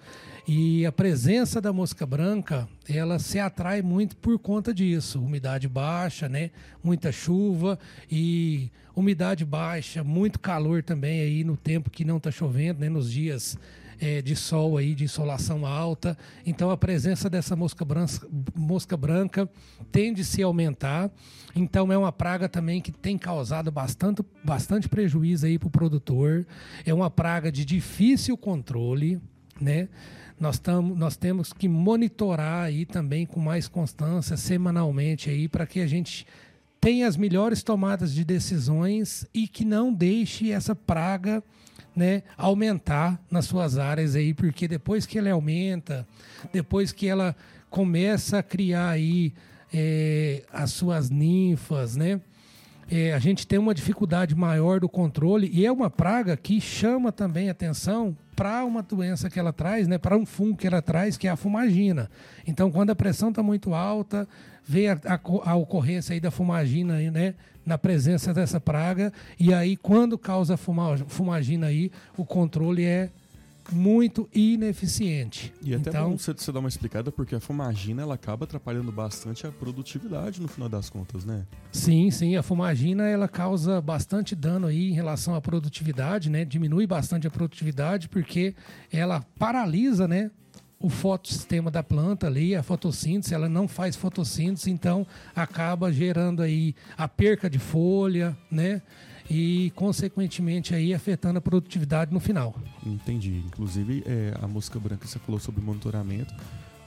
E 0.47 0.85
a 0.85 0.91
presença 0.91 1.59
da 1.59 1.73
mosca 1.73 2.05
branca, 2.05 2.67
ela 2.87 3.17
se 3.17 3.39
atrai 3.39 3.81
muito 3.81 4.15
por 4.17 4.37
conta 4.37 4.71
disso. 4.71 5.19
Umidade 5.19 5.67
baixa, 5.67 6.29
né? 6.29 6.51
Muita 6.83 7.11
chuva 7.11 7.79
e 8.11 8.69
umidade 8.95 9.43
baixa, 9.43 10.03
muito 10.03 10.39
calor 10.39 10.83
também 10.83 11.21
aí 11.21 11.43
no 11.43 11.57
tempo 11.57 11.89
que 11.89 12.05
não 12.05 12.17
está 12.17 12.29
chovendo, 12.29 12.81
né? 12.81 12.89
Nos 12.89 13.11
dias 13.11 13.57
é, 14.03 14.21
de 14.21 14.35
sol 14.35 14.77
aí, 14.77 14.93
de 14.93 15.05
insolação 15.05 15.65
alta. 15.65 16.17
Então 16.45 16.69
a 16.69 16.75
presença 16.75 17.29
dessa 17.29 17.55
mosca 17.55 17.85
branca, 17.85 18.27
mosca 18.53 18.97
branca 18.97 19.49
tende 19.93 20.21
a 20.21 20.25
se 20.25 20.43
aumentar. 20.43 21.09
Então 21.55 21.89
é 21.89 21.97
uma 21.97 22.11
praga 22.11 22.49
também 22.49 22.81
que 22.81 22.91
tem 22.91 23.17
causado 23.17 23.71
bastante, 23.71 24.21
bastante 24.43 24.89
prejuízo 24.89 25.45
aí 25.45 25.57
para 25.57 25.67
o 25.67 25.71
produtor. 25.71 26.45
É 26.85 26.93
uma 26.93 27.09
praga 27.09 27.49
de 27.49 27.63
difícil 27.63 28.35
controle, 28.35 29.21
né? 29.59 29.87
Nós, 30.37 30.59
tamo, 30.59 30.93
nós 30.95 31.15
temos 31.15 31.53
que 31.53 31.69
monitorar 31.69 32.65
aí 32.65 32.85
também 32.85 33.25
com 33.25 33.39
mais 33.39 33.69
constância, 33.69 34.35
semanalmente 34.35 35.29
aí, 35.29 35.47
para 35.47 35.65
que 35.65 35.79
a 35.79 35.87
gente 35.87 36.27
tenha 36.81 37.07
as 37.07 37.15
melhores 37.15 37.63
tomadas 37.63 38.13
de 38.13 38.25
decisões 38.25 39.25
e 39.33 39.47
que 39.47 39.63
não 39.63 39.93
deixe 39.93 40.51
essa 40.51 40.75
praga 40.75 41.41
né, 41.95 42.23
aumentar 42.37 43.19
nas 43.29 43.45
suas 43.45 43.77
áreas 43.77 44.15
aí, 44.15 44.33
porque 44.33 44.67
depois 44.67 45.05
que 45.05 45.17
ela 45.17 45.31
aumenta, 45.31 46.07
depois 46.51 46.91
que 46.91 47.07
ela 47.07 47.35
começa 47.69 48.39
a 48.39 48.43
criar 48.43 48.89
aí 48.89 49.33
é, 49.73 50.43
as 50.51 50.71
suas 50.71 51.09
ninfas, 51.09 51.95
né? 51.95 52.21
É, 52.91 53.13
a 53.13 53.19
gente 53.19 53.47
tem 53.47 53.57
uma 53.57 53.73
dificuldade 53.73 54.35
maior 54.35 54.79
do 54.79 54.89
controle 54.89 55.49
e 55.51 55.65
é 55.65 55.71
uma 55.71 55.89
praga 55.89 56.35
que 56.35 56.59
chama 56.59 57.11
também 57.11 57.49
atenção 57.49 58.15
para 58.35 58.65
uma 58.65 58.83
doença 58.83 59.29
que 59.29 59.39
ela 59.39 59.53
traz, 59.53 59.87
né, 59.87 59.97
para 59.97 60.17
um 60.17 60.25
fungo 60.25 60.57
que 60.57 60.67
ela 60.67 60.81
traz, 60.81 61.17
que 61.17 61.27
é 61.27 61.31
a 61.31 61.35
fumagina. 61.35 62.09
Então, 62.45 62.71
quando 62.71 62.89
a 62.89 62.95
pressão 62.95 63.29
está 63.29 63.41
muito 63.41 63.73
alta, 63.73 64.27
vê 64.65 64.89
a, 64.89 64.99
a, 65.05 65.19
a, 65.51 65.55
ocorrência 65.55 66.13
aí 66.13 66.19
da 66.19 66.31
fumagina, 66.31 66.99
né, 67.11 67.35
na 67.65 67.77
presença 67.77 68.33
dessa 68.33 68.59
praga, 68.59 69.11
e 69.39 69.53
aí 69.53 69.77
quando 69.77 70.17
causa 70.17 70.57
fuma, 70.57 70.97
fumagina 71.07 71.67
aí, 71.67 71.91
o 72.17 72.25
controle 72.25 72.83
é 72.83 73.09
muito 73.71 74.27
ineficiente. 74.33 75.53
E 75.61 75.73
até 75.73 75.89
então, 75.89 76.11
bom 76.11 76.17
você, 76.17 76.33
você 76.33 76.51
dar 76.51 76.59
uma 76.59 76.67
explicada, 76.67 77.11
porque 77.11 77.35
a 77.35 77.39
fumagina 77.39 78.01
ela 78.01 78.15
acaba 78.15 78.43
atrapalhando 78.45 78.91
bastante 78.91 79.47
a 79.47 79.51
produtividade 79.51 80.41
no 80.41 80.47
final 80.47 80.67
das 80.67 80.89
contas, 80.89 81.23
né? 81.23 81.45
Sim, 81.71 82.11
sim, 82.11 82.35
a 82.35 82.43
fumagina 82.43 83.07
ela 83.07 83.27
causa 83.27 83.79
bastante 83.79 84.35
dano 84.35 84.67
aí 84.67 84.89
em 84.89 84.93
relação 84.93 85.35
à 85.35 85.41
produtividade, 85.41 86.29
né? 86.29 86.43
Diminui 86.43 86.85
bastante 86.85 87.27
a 87.27 87.31
produtividade 87.31 88.09
porque 88.09 88.53
ela 88.91 89.25
paralisa, 89.37 90.07
né? 90.07 90.29
O 90.83 90.89
fotossistema 90.89 91.71
da 91.71 91.81
planta 91.81 92.27
ali, 92.27 92.53
a 92.53 92.61
fotossíntese, 92.61 93.33
ela 93.33 93.47
não 93.47 93.69
faz 93.69 93.95
fotossíntese, 93.95 94.69
então 94.69 95.07
acaba 95.33 95.93
gerando 95.93 96.41
aí 96.41 96.75
a 96.97 97.07
perca 97.07 97.49
de 97.49 97.57
folha, 97.57 98.37
né? 98.51 98.81
E, 99.31 99.71
consequentemente, 99.77 100.75
aí 100.75 100.93
afetando 100.93 101.39
a 101.39 101.41
produtividade 101.41 102.13
no 102.13 102.19
final. 102.19 102.53
Entendi. 102.85 103.41
Inclusive, 103.47 104.03
é, 104.05 104.33
a 104.41 104.45
mosca 104.45 104.77
branca, 104.77 105.07
você 105.07 105.17
falou 105.19 105.39
sobre 105.39 105.61
monitoramento. 105.61 106.35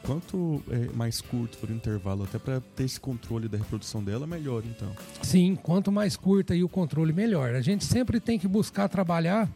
Quanto 0.03 0.63
é, 0.71 0.95
mais 0.95 1.23
curto 1.23 1.57
for 1.57 1.71
o 1.71 1.73
intervalo, 1.73 2.25
até 2.25 2.39
para 2.39 2.61
ter 2.61 2.85
esse 2.85 3.01
controle 3.01 3.49
da 3.49 3.57
reprodução 3.57 4.05
dela, 4.05 4.27
melhor, 4.27 4.63
então. 4.67 4.93
Sim, 5.23 5.57
quanto 5.57 5.91
mais 5.91 6.19
curta 6.19 6.53
aí 6.53 6.63
o 6.63 6.69
controle, 6.69 7.15
melhor. 7.15 7.55
A 7.55 7.63
gente 7.63 7.87
sempre 7.87 8.21
tem 8.21 8.39
que 8.39 8.47
buscar 8.47 8.91
trabalhar 8.91 9.51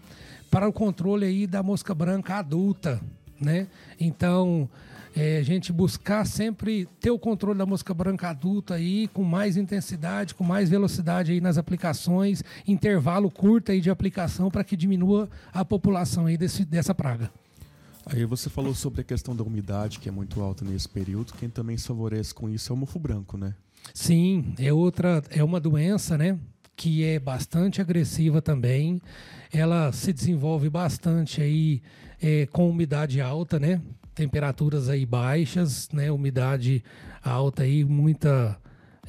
para 0.51 0.67
o 0.67 0.73
controle 0.73 1.27
aí 1.27 1.47
da 1.47 1.63
mosca 1.63 1.95
branca 1.95 2.37
adulta, 2.37 3.01
né? 3.41 3.67
Então, 3.99 4.69
é, 5.15 5.39
a 5.39 5.43
gente 5.43 5.73
buscar 5.73 6.25
sempre 6.25 6.87
ter 7.01 7.11
o 7.11 7.19
controle 7.19 7.59
da 7.59 7.67
mosca 7.67 7.93
branca 7.93 8.29
adulta 8.29 8.75
aí 8.75 9.09
com 9.09 9.25
mais 9.25 9.57
intensidade, 9.57 10.35
com 10.35 10.45
mais 10.45 10.69
velocidade 10.69 11.33
aí 11.33 11.41
nas 11.41 11.59
aplicações, 11.59 12.43
intervalo 12.67 13.31
curto 13.31 13.73
aí 13.73 13.81
de 13.81 13.91
aplicação 13.91 14.51
para 14.51 14.63
que 14.63 14.77
diminua 14.77 15.29
a 15.53 15.65
população 15.65 16.27
aí 16.27 16.37
desse, 16.37 16.65
dessa 16.65 16.95
praga. 16.95 17.31
Aí 18.07 18.25
você 18.25 18.49
falou 18.49 18.75
sobre 18.75 19.03
a 19.03 19.05
questão 19.05 19.37
da 19.37 19.45
umidade, 19.45 19.99
que 19.99 20.09
é 20.09 20.13
muito 20.13 20.41
alta 20.41 20.65
nesse 20.65 20.89
período. 20.89 21.33
Quem 21.35 21.49
também 21.49 21.77
se 21.77 21.87
favorece 21.87 22.35
com 22.35 22.49
isso 22.49 22.73
é 22.73 22.75
o 22.75 22.77
mofo 22.77 22.99
branco, 22.99 23.37
né? 23.37 23.55
Sim, 23.95 24.55
é 24.59 24.73
outra, 24.73 25.23
é 25.31 25.43
uma 25.45 25.61
doença, 25.61 26.17
né? 26.17 26.39
Que 26.81 27.05
é 27.05 27.19
bastante 27.19 27.79
agressiva 27.79 28.41
também. 28.41 29.03
Ela 29.53 29.93
se 29.93 30.15
desenvolve 30.15 30.71
bastante 30.71 31.43
aí 31.43 31.83
é, 32.23 32.47
com 32.47 32.71
umidade 32.71 33.21
alta, 33.21 33.61
né? 33.61 33.83
Temperaturas 34.15 34.89
aí 34.89 35.05
baixas, 35.05 35.91
né? 35.93 36.11
Umidade 36.11 36.83
alta 37.23 37.65
aí, 37.65 37.85
muita, 37.85 38.57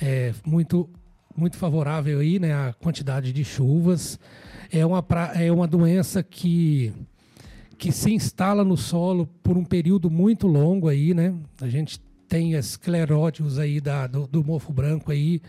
é, 0.01 0.33
muito, 0.45 0.89
muito 1.33 1.55
favorável 1.55 2.19
aí, 2.19 2.39
né? 2.39 2.53
A 2.53 2.73
quantidade 2.73 3.31
de 3.31 3.45
chuvas. 3.45 4.19
É 4.69 4.85
uma, 4.85 5.01
pra, 5.01 5.31
é 5.41 5.49
uma 5.49 5.65
doença 5.65 6.21
que 6.21 6.91
que 7.77 7.89
se 7.89 8.13
instala 8.13 8.65
no 8.65 8.75
solo 8.75 9.27
por 9.41 9.57
um 9.57 9.63
período 9.63 10.11
muito 10.11 10.45
longo 10.45 10.89
aí, 10.89 11.13
né? 11.13 11.33
A 11.61 11.69
gente 11.69 12.01
tem 12.27 12.53
esclerótios 12.53 13.57
aí 13.57 13.79
da, 13.79 14.07
do, 14.07 14.27
do 14.27 14.43
mofo 14.43 14.73
branco 14.73 15.11
aí, 15.11 15.41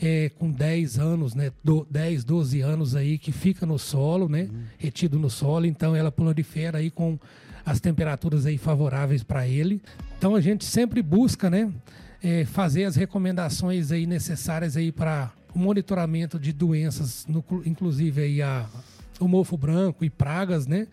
é, 0.00 0.30
com 0.38 0.50
10 0.50 0.98
anos, 0.98 1.34
né, 1.34 1.50
do, 1.62 1.86
10, 1.90 2.24
12 2.24 2.60
anos 2.60 2.94
aí, 2.94 3.18
que 3.18 3.32
fica 3.32 3.64
no 3.64 3.78
solo, 3.78 4.28
né, 4.28 4.48
uhum. 4.50 4.62
retido 4.78 5.18
no 5.18 5.30
solo, 5.30 5.66
então 5.66 5.96
ela 5.96 6.12
prolifera 6.12 6.78
aí 6.78 6.90
com 6.90 7.18
as 7.64 7.80
temperaturas 7.80 8.46
aí 8.46 8.58
favoráveis 8.58 9.22
para 9.22 9.46
ele. 9.48 9.82
Então 10.18 10.34
a 10.34 10.40
gente 10.40 10.64
sempre 10.64 11.02
busca, 11.02 11.48
né, 11.48 11.72
é, 12.22 12.44
fazer 12.44 12.84
as 12.84 12.96
recomendações 12.96 13.90
aí 13.90 14.06
necessárias 14.06 14.76
aí 14.76 14.92
para 14.92 15.32
o 15.54 15.58
monitoramento 15.58 16.38
de 16.38 16.52
doenças, 16.52 17.26
no, 17.26 17.44
inclusive 17.64 18.20
aí 18.20 18.42
a, 18.42 18.66
o 19.18 19.26
mofo 19.26 19.56
branco 19.56 20.04
e 20.04 20.10
pragas, 20.10 20.66
né, 20.66 20.86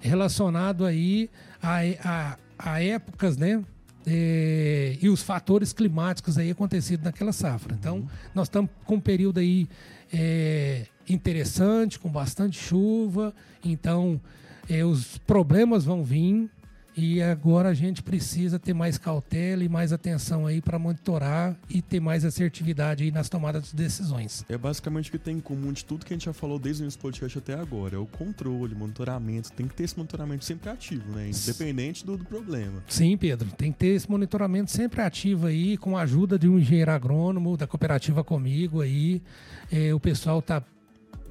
relacionado 0.00 0.84
aí 0.84 1.30
a, 1.62 1.78
a, 2.04 2.38
a 2.58 2.82
épocas, 2.82 3.36
né, 3.36 3.62
é, 4.06 4.96
e 5.00 5.08
os 5.08 5.22
fatores 5.22 5.72
climáticos 5.72 6.38
aí 6.38 6.50
acontecidos 6.50 7.04
naquela 7.04 7.32
safra. 7.32 7.76
Então, 7.78 7.96
uhum. 7.96 8.08
nós 8.34 8.46
estamos 8.46 8.70
com 8.84 8.96
um 8.96 9.00
período 9.00 9.40
aí 9.40 9.68
é, 10.12 10.86
interessante, 11.08 11.98
com 11.98 12.08
bastante 12.08 12.58
chuva. 12.58 13.34
Então, 13.64 14.20
é, 14.68 14.84
os 14.84 15.18
problemas 15.18 15.84
vão 15.84 16.02
vir, 16.02 16.48
e 16.96 17.22
agora 17.22 17.68
a 17.68 17.74
gente 17.74 18.02
precisa 18.02 18.58
ter 18.58 18.74
mais 18.74 18.98
cautela 18.98 19.62
e 19.62 19.68
mais 19.68 19.92
atenção 19.92 20.46
aí 20.46 20.60
para 20.60 20.78
monitorar 20.78 21.56
e 21.68 21.80
ter 21.80 22.00
mais 22.00 22.24
assertividade 22.24 23.04
aí 23.04 23.10
nas 23.10 23.28
tomadas 23.28 23.70
de 23.70 23.76
decisões. 23.76 24.44
É 24.48 24.58
basicamente 24.58 25.08
o 25.08 25.12
que 25.12 25.18
tem 25.18 25.36
em 25.36 25.40
comum 25.40 25.72
de 25.72 25.84
tudo 25.84 26.04
que 26.04 26.12
a 26.12 26.16
gente 26.16 26.26
já 26.26 26.32
falou 26.32 26.58
desde 26.58 26.82
o 26.82 26.84
início 26.84 26.98
do 26.98 27.02
podcast 27.02 27.38
até 27.38 27.54
agora. 27.54 27.96
É 27.96 27.98
o 27.98 28.06
controle, 28.06 28.74
monitoramento. 28.74 29.52
Tem 29.52 29.66
que 29.66 29.74
ter 29.74 29.84
esse 29.84 29.96
monitoramento 29.96 30.44
sempre 30.44 30.68
ativo, 30.70 31.12
né? 31.12 31.30
Independente 31.30 32.04
do, 32.04 32.16
do 32.16 32.24
problema. 32.24 32.82
Sim, 32.88 33.16
Pedro. 33.16 33.50
Tem 33.52 33.72
que 33.72 33.78
ter 33.78 33.88
esse 33.88 34.10
monitoramento 34.10 34.70
sempre 34.70 35.00
ativo 35.00 35.46
aí, 35.46 35.76
com 35.76 35.96
a 35.96 36.02
ajuda 36.02 36.38
de 36.38 36.48
um 36.48 36.58
engenheiro 36.58 36.90
agrônomo 36.90 37.56
da 37.56 37.66
cooperativa 37.66 38.24
comigo 38.24 38.80
aí. 38.80 39.22
É, 39.70 39.94
o 39.94 40.00
pessoal 40.00 40.42
tá 40.42 40.62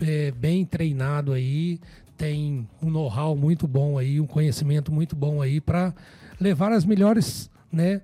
é, 0.02 0.32
bem 0.32 0.66
treinado 0.66 1.34
aí, 1.34 1.80
tem 2.20 2.68
um 2.84 2.92
know-how 2.92 3.34
muito 3.34 3.66
bom 3.66 3.98
aí, 3.98 4.20
um 4.20 4.28
conhecimento 4.28 4.92
muito 4.92 5.16
bom 5.16 5.42
aí 5.42 5.62
para 5.62 5.96
levar 6.38 6.74
as 6.74 6.84
melhores, 6.84 7.50
né, 7.72 8.02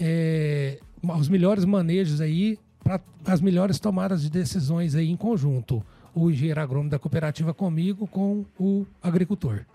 é, 0.00 0.80
os 1.02 1.28
melhores 1.28 1.66
manejos 1.66 2.18
aí 2.22 2.58
para 2.82 2.98
as 3.26 3.42
melhores 3.42 3.78
tomadas 3.78 4.22
de 4.22 4.30
decisões 4.30 4.94
aí 4.94 5.10
em 5.10 5.16
conjunto. 5.16 5.84
O 6.14 6.30
engenheiro 6.30 6.60
agrônomo 6.62 6.88
da 6.88 6.98
cooperativa 6.98 7.52
comigo 7.52 8.06
com 8.06 8.46
o 8.58 8.86
agricultor. 9.02 9.66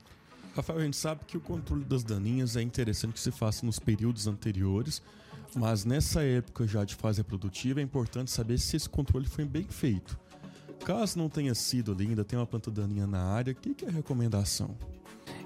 Rafael, 0.56 0.80
a 0.80 0.84
gente 0.84 0.98
sabe 0.98 1.22
que 1.28 1.38
o 1.38 1.40
controle 1.40 1.86
das 1.86 2.04
daninhas 2.04 2.58
é 2.58 2.64
interessante 2.64 3.14
que 3.14 3.20
se 3.20 3.32
faça 3.32 3.64
nos 3.64 3.78
períodos 3.78 4.26
anteriores, 4.26 5.04
mas 5.56 5.86
nessa 5.86 6.24
época 6.24 6.66
já 6.66 6.84
de 6.84 6.96
fase 6.96 7.20
reprodutiva 7.20 7.80
é 7.80 7.84
importante 7.84 8.32
saber 8.32 8.58
se 8.58 8.76
esse 8.76 8.90
controle 8.90 9.28
foi 9.28 9.46
bem 9.46 9.66
feito. 9.70 10.18
Caso 10.86 11.18
não 11.18 11.30
tenha 11.30 11.56
sido 11.56 11.92
ali, 11.92 12.08
ainda 12.08 12.24
tem 12.24 12.38
uma 12.38 12.46
planta 12.46 12.70
daninha 12.70 13.08
na 13.08 13.22
área, 13.22 13.54
o 13.54 13.56
que, 13.56 13.74
que, 13.74 13.86
é 13.86 13.90
a 13.90 13.92
recomendação? 13.92 14.72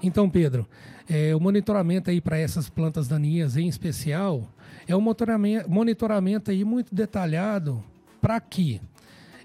Então, 0.02 0.28
Pedro, 0.28 0.66
é, 1.08 1.34
o 1.34 1.40
monitoramento 1.40 2.10
aí 2.10 2.20
para 2.20 2.38
essas 2.38 2.68
plantas 2.68 3.06
daninhas 3.06 3.56
em 3.56 3.68
especial 3.68 4.48
é 4.86 4.96
um 4.96 5.00
monitoramento, 5.00 5.70
monitoramento 5.70 6.50
aí 6.50 6.64
muito 6.64 6.94
detalhado 6.94 7.82
para 8.20 8.40
que 8.40 8.80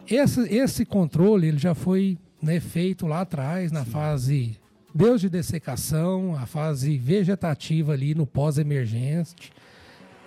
esse, 0.10 0.42
esse 0.54 0.86
controle 0.86 1.48
ele 1.48 1.58
já 1.58 1.74
foi 1.74 2.18
né, 2.42 2.60
feito 2.60 3.08
lá 3.08 3.22
atrás, 3.22 3.72
na 3.72 3.86
Sim. 3.86 3.92
fase 3.92 4.60
Deus 4.94 5.22
de 5.22 5.30
dessecação, 5.30 6.36
a 6.36 6.46
fase 6.46 6.98
vegetativa 6.98 7.94
ali 7.94 8.14
no 8.14 8.28
pós-emergente, 8.28 9.52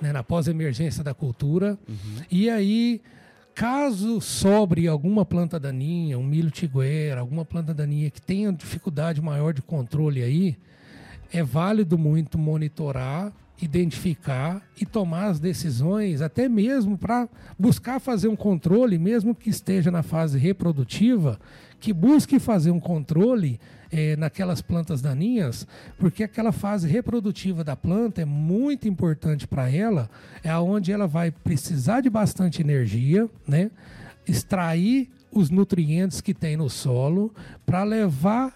né, 0.01 0.13
na 0.13 0.25
pós-emergência 0.25 1.05
da 1.05 1.15
cultura. 1.15 1.79
Uhum. 1.89 2.23
E 2.31 2.51
aí 2.51 3.01
Caso 3.57 4.21
sobre 4.21 4.87
alguma 4.87 5.25
planta 5.25 5.59
daninha, 5.59 6.19
um 6.19 6.23
milho 6.23 6.51
tigueira, 6.51 7.21
alguma 7.21 7.43
planta 7.43 7.73
daninha 7.73 8.11
que 8.11 8.21
tenha 8.21 8.53
dificuldade 8.53 9.23
maior 9.23 9.55
de 9.55 9.63
controle 9.63 10.23
aí, 10.23 10.59
é 11.33 11.43
válido 11.43 11.97
muito 11.97 12.37
monitorar, 12.37 13.33
identificar 13.61 14.63
e 14.81 14.85
tomar 14.85 15.27
as 15.27 15.41
decisões, 15.41 16.21
até 16.21 16.49
mesmo 16.49 16.99
para 16.99 17.29
buscar 17.59 17.99
fazer 17.99 18.29
um 18.29 18.37
controle, 18.37 18.99
mesmo 18.99 19.35
que 19.35 19.49
esteja 19.49 19.91
na 19.91 20.03
fase 20.03 20.39
reprodutiva, 20.39 21.39
que 21.81 21.93
busque 21.93 22.39
fazer 22.39 22.71
um 22.71 22.81
controle 22.81 23.59
é, 23.91 24.17
naquelas 24.17 24.61
plantas 24.61 25.01
daninhas, 25.01 25.67
porque 25.99 26.25
aquela 26.25 26.53
fase 26.53 26.89
reprodutiva 26.89 27.65
da 27.65 27.77
planta 27.77 28.23
é 28.23 28.25
muito 28.25 28.89
importante 28.89 29.47
para 29.47 29.71
ela, 29.71 30.11
é 30.43 30.55
onde 30.57 30.93
ela 30.93 31.07
vai 31.07 31.31
precisar 31.31 32.01
de 32.01 32.11
bastante 32.11 32.61
energia, 32.61 33.29
né? 33.47 33.71
extrair 34.27 35.09
os 35.31 35.51
nutrientes 35.51 36.21
que 36.21 36.35
tem 36.35 36.57
no 36.57 36.69
solo 36.69 37.33
para 37.65 37.85
levar 37.85 38.55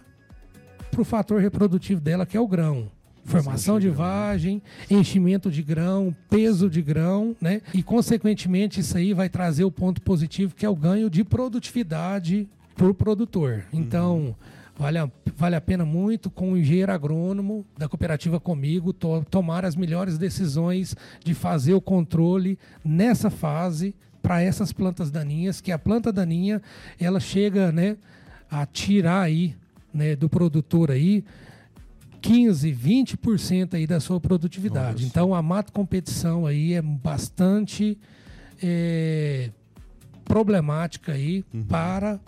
para 0.90 1.00
o 1.00 1.04
fator 1.04 1.40
reprodutivo 1.40 2.00
dela, 2.00 2.26
que 2.26 2.36
é 2.36 2.40
o 2.40 2.48
grão. 2.48 2.90
Formação 3.30 3.78
de 3.78 3.88
vagem, 3.88 4.62
enchimento 4.90 5.50
de 5.50 5.62
grão, 5.62 6.14
peso 6.28 6.68
de 6.68 6.82
grão, 6.82 7.36
né? 7.40 7.62
E, 7.72 7.82
consequentemente, 7.82 8.80
isso 8.80 8.96
aí 8.96 9.14
vai 9.14 9.28
trazer 9.28 9.64
o 9.64 9.70
ponto 9.70 10.02
positivo, 10.02 10.54
que 10.54 10.66
é 10.66 10.68
o 10.68 10.74
ganho 10.74 11.08
de 11.08 11.22
produtividade 11.22 12.48
para 12.74 12.88
o 12.88 12.94
produtor. 12.94 13.64
Então, 13.72 14.16
uhum. 14.16 14.34
vale, 14.76 14.98
a, 14.98 15.10
vale 15.36 15.54
a 15.54 15.60
pena 15.60 15.84
muito 15.84 16.30
com 16.30 16.52
o 16.52 16.56
engenheiro 16.56 16.92
agrônomo 16.92 17.64
da 17.78 17.88
cooperativa 17.88 18.40
comigo 18.40 18.92
to, 18.92 19.24
tomar 19.30 19.64
as 19.64 19.76
melhores 19.76 20.18
decisões 20.18 20.96
de 21.22 21.34
fazer 21.34 21.74
o 21.74 21.80
controle 21.80 22.58
nessa 22.84 23.30
fase 23.30 23.94
para 24.22 24.42
essas 24.42 24.72
plantas 24.72 25.10
daninhas, 25.10 25.60
que 25.60 25.72
a 25.72 25.78
planta 25.78 26.12
daninha 26.12 26.60
ela 26.98 27.20
chega 27.20 27.70
né, 27.70 27.96
a 28.50 28.66
tirar 28.66 29.22
aí 29.22 29.54
né, 29.92 30.14
do 30.16 30.28
produtor 30.28 30.90
aí 30.90 31.24
15, 32.20 32.72
20% 32.72 33.74
aí 33.74 33.86
da 33.86 34.00
sua 34.00 34.20
produtividade. 34.20 35.02
Nossa. 35.02 35.06
Então 35.06 35.34
a 35.34 35.42
mato 35.42 35.72
competição 35.72 36.46
aí 36.46 36.74
é 36.74 36.82
bastante 36.82 37.98
é, 38.62 39.50
problemática 40.24 41.12
aí 41.12 41.44
uhum. 41.52 41.64
para 41.64 42.20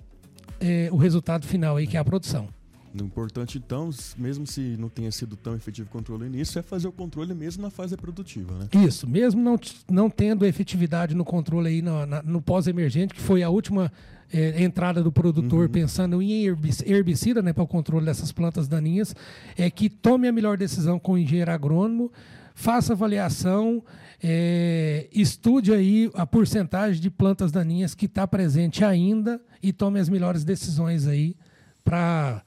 é, 0.60 0.88
o 0.90 0.96
resultado 0.96 1.46
final 1.46 1.76
aí, 1.76 1.86
que 1.86 1.96
é 1.96 2.00
a 2.00 2.04
produção. 2.04 2.48
O 2.94 3.02
importante, 3.02 3.56
então, 3.56 3.88
mesmo 4.18 4.46
se 4.46 4.76
não 4.78 4.88
tenha 4.88 5.10
sido 5.10 5.34
tão 5.34 5.54
efetivo 5.54 5.88
o 5.88 5.90
controle 5.90 6.26
início, 6.26 6.58
é 6.58 6.62
fazer 6.62 6.88
o 6.88 6.92
controle 6.92 7.32
mesmo 7.34 7.62
na 7.62 7.70
fase 7.70 7.92
reprodutiva, 7.92 8.52
né? 8.58 8.68
Isso, 8.84 9.08
mesmo 9.08 9.40
não, 9.40 9.58
não 9.90 10.10
tendo 10.10 10.44
efetividade 10.44 11.14
no 11.14 11.24
controle 11.24 11.68
aí 11.68 11.82
no, 11.82 12.04
no 12.22 12.42
pós-emergente, 12.42 13.14
que 13.14 13.20
foi 13.20 13.42
a 13.42 13.48
última 13.48 13.90
é, 14.32 14.62
entrada 14.62 15.02
do 15.02 15.12
produtor 15.12 15.66
uhum. 15.66 15.72
pensando 15.72 16.22
em 16.22 16.46
herbicida 16.86 17.42
né, 17.42 17.52
para 17.52 17.62
o 17.62 17.66
controle 17.66 18.06
dessas 18.06 18.32
plantas 18.32 18.66
daninhas, 18.66 19.14
é 19.56 19.70
que 19.70 19.90
tome 19.90 20.26
a 20.26 20.32
melhor 20.32 20.56
decisão 20.56 20.98
com 20.98 21.12
o 21.12 21.18
engenheiro 21.18 21.50
agrônomo, 21.50 22.10
faça 22.54 22.94
avaliação, 22.94 23.82
é, 24.22 25.08
estude 25.12 25.72
aí 25.72 26.10
a 26.14 26.26
porcentagem 26.26 27.00
de 27.00 27.10
plantas 27.10 27.52
daninhas 27.52 27.94
que 27.94 28.06
está 28.06 28.26
presente 28.26 28.84
ainda 28.84 29.40
e 29.62 29.72
tome 29.72 30.00
as 30.00 30.08
melhores 30.08 30.44
decisões 30.44 31.06
aí 31.06 31.36
para 31.84 32.42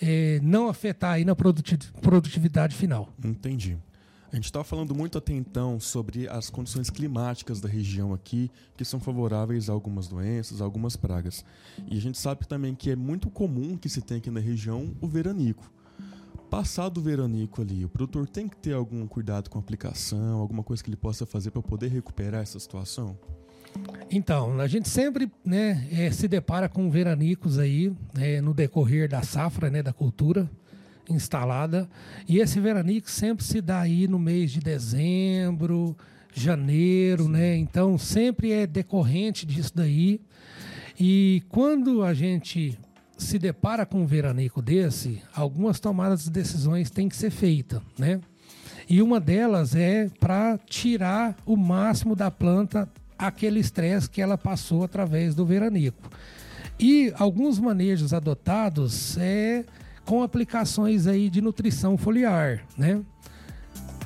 é, 0.00 0.40
não 0.42 0.68
afetar 0.68 1.12
aí 1.12 1.24
na 1.24 1.36
produtividade 1.36 2.74
final. 2.74 3.12
Entendi. 3.24 3.76
A 4.30 4.36
gente 4.36 4.44
estava 4.44 4.64
falando 4.64 4.94
muito 4.94 5.16
até 5.16 5.32
então 5.32 5.80
sobre 5.80 6.28
as 6.28 6.50
condições 6.50 6.90
climáticas 6.90 7.60
da 7.62 7.68
região 7.68 8.12
aqui, 8.12 8.50
que 8.76 8.84
são 8.84 9.00
favoráveis 9.00 9.70
a 9.70 9.72
algumas 9.72 10.06
doenças, 10.06 10.60
a 10.60 10.64
algumas 10.64 10.96
pragas. 10.96 11.42
E 11.90 11.96
a 11.96 12.00
gente 12.00 12.18
sabe 12.18 12.46
também 12.46 12.74
que 12.74 12.90
é 12.90 12.96
muito 12.96 13.30
comum 13.30 13.74
que 13.74 13.88
se 13.88 14.02
tenha 14.02 14.18
aqui 14.18 14.30
na 14.30 14.40
região 14.40 14.94
o 15.00 15.08
veranico. 15.08 15.72
Passado 16.50 16.98
o 16.98 17.02
veranico 17.02 17.62
ali, 17.62 17.86
o 17.86 17.88
produtor 17.88 18.28
tem 18.28 18.48
que 18.48 18.56
ter 18.56 18.74
algum 18.74 19.06
cuidado 19.06 19.48
com 19.48 19.58
a 19.58 19.60
aplicação, 19.62 20.38
alguma 20.38 20.62
coisa 20.62 20.84
que 20.84 20.90
ele 20.90 20.96
possa 20.96 21.24
fazer 21.24 21.50
para 21.50 21.62
poder 21.62 21.88
recuperar 21.88 22.42
essa 22.42 22.58
situação? 22.58 23.18
Então, 24.10 24.60
a 24.60 24.66
gente 24.66 24.88
sempre 24.88 25.30
né, 25.44 25.88
é, 25.90 26.10
se 26.10 26.28
depara 26.28 26.68
com 26.68 26.90
veranicos 26.90 27.58
aí 27.58 27.94
é, 28.18 28.40
no 28.40 28.52
decorrer 28.52 29.08
da 29.08 29.22
safra, 29.22 29.70
né, 29.70 29.82
da 29.82 29.92
cultura 29.92 30.50
instalada. 31.08 31.88
E 32.28 32.38
esse 32.38 32.60
veranico 32.60 33.10
sempre 33.10 33.44
se 33.44 33.60
dá 33.60 33.80
aí 33.80 34.06
no 34.06 34.18
mês 34.18 34.50
de 34.50 34.60
dezembro, 34.60 35.96
janeiro, 36.32 37.24
Sim. 37.24 37.30
né? 37.30 37.56
Então 37.56 37.98
sempre 37.98 38.52
é 38.52 38.66
decorrente 38.66 39.46
disso 39.46 39.72
daí. 39.74 40.20
E 40.98 41.42
quando 41.48 42.02
a 42.02 42.12
gente 42.12 42.78
se 43.16 43.38
depara 43.38 43.84
com 43.84 44.02
um 44.02 44.06
veranico 44.06 44.62
desse, 44.62 45.22
algumas 45.34 45.80
tomadas 45.80 46.24
de 46.24 46.30
decisões 46.30 46.90
têm 46.90 47.08
que 47.08 47.16
ser 47.16 47.30
feitas, 47.30 47.80
né? 47.98 48.20
E 48.88 49.02
uma 49.02 49.20
delas 49.20 49.74
é 49.74 50.08
para 50.18 50.58
tirar 50.66 51.36
o 51.44 51.56
máximo 51.56 52.16
da 52.16 52.30
planta 52.30 52.88
aquele 53.18 53.58
estresse 53.60 54.08
que 54.08 54.22
ela 54.22 54.38
passou 54.38 54.84
através 54.84 55.34
do 55.34 55.44
veranico. 55.44 56.08
E 56.78 57.12
alguns 57.16 57.58
manejos 57.58 58.14
adotados 58.14 59.18
é 59.18 59.64
com 60.08 60.22
aplicações 60.22 61.06
aí 61.06 61.28
de 61.28 61.42
nutrição 61.42 61.98
foliar, 61.98 62.64
né? 62.78 63.02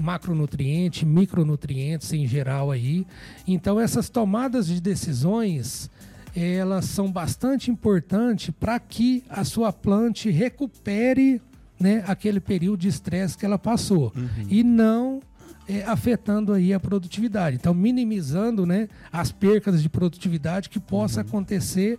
Macronutrientes, 0.00 1.04
micronutrientes 1.04 2.12
em 2.12 2.26
geral 2.26 2.72
aí. 2.72 3.06
Então 3.46 3.78
essas 3.78 4.10
tomadas 4.10 4.66
de 4.66 4.80
decisões 4.80 5.88
elas 6.34 6.86
são 6.86 7.12
bastante 7.12 7.70
importantes 7.70 8.52
para 8.58 8.80
que 8.80 9.22
a 9.30 9.44
sua 9.44 9.72
planta 9.72 10.28
recupere 10.28 11.40
né, 11.78 12.02
aquele 12.08 12.40
período 12.40 12.80
de 12.80 12.88
estresse 12.88 13.38
que 13.38 13.46
ela 13.46 13.58
passou 13.58 14.12
uhum. 14.16 14.46
e 14.48 14.64
não 14.64 15.20
é, 15.68 15.84
afetando 15.84 16.52
aí 16.52 16.74
a 16.74 16.80
produtividade. 16.80 17.54
Então, 17.54 17.72
minimizando 17.72 18.66
né, 18.66 18.88
as 19.12 19.30
percas 19.30 19.80
de 19.80 19.88
produtividade 19.88 20.68
que 20.68 20.80
possa 20.80 21.20
uhum. 21.20 21.28
acontecer 21.28 21.96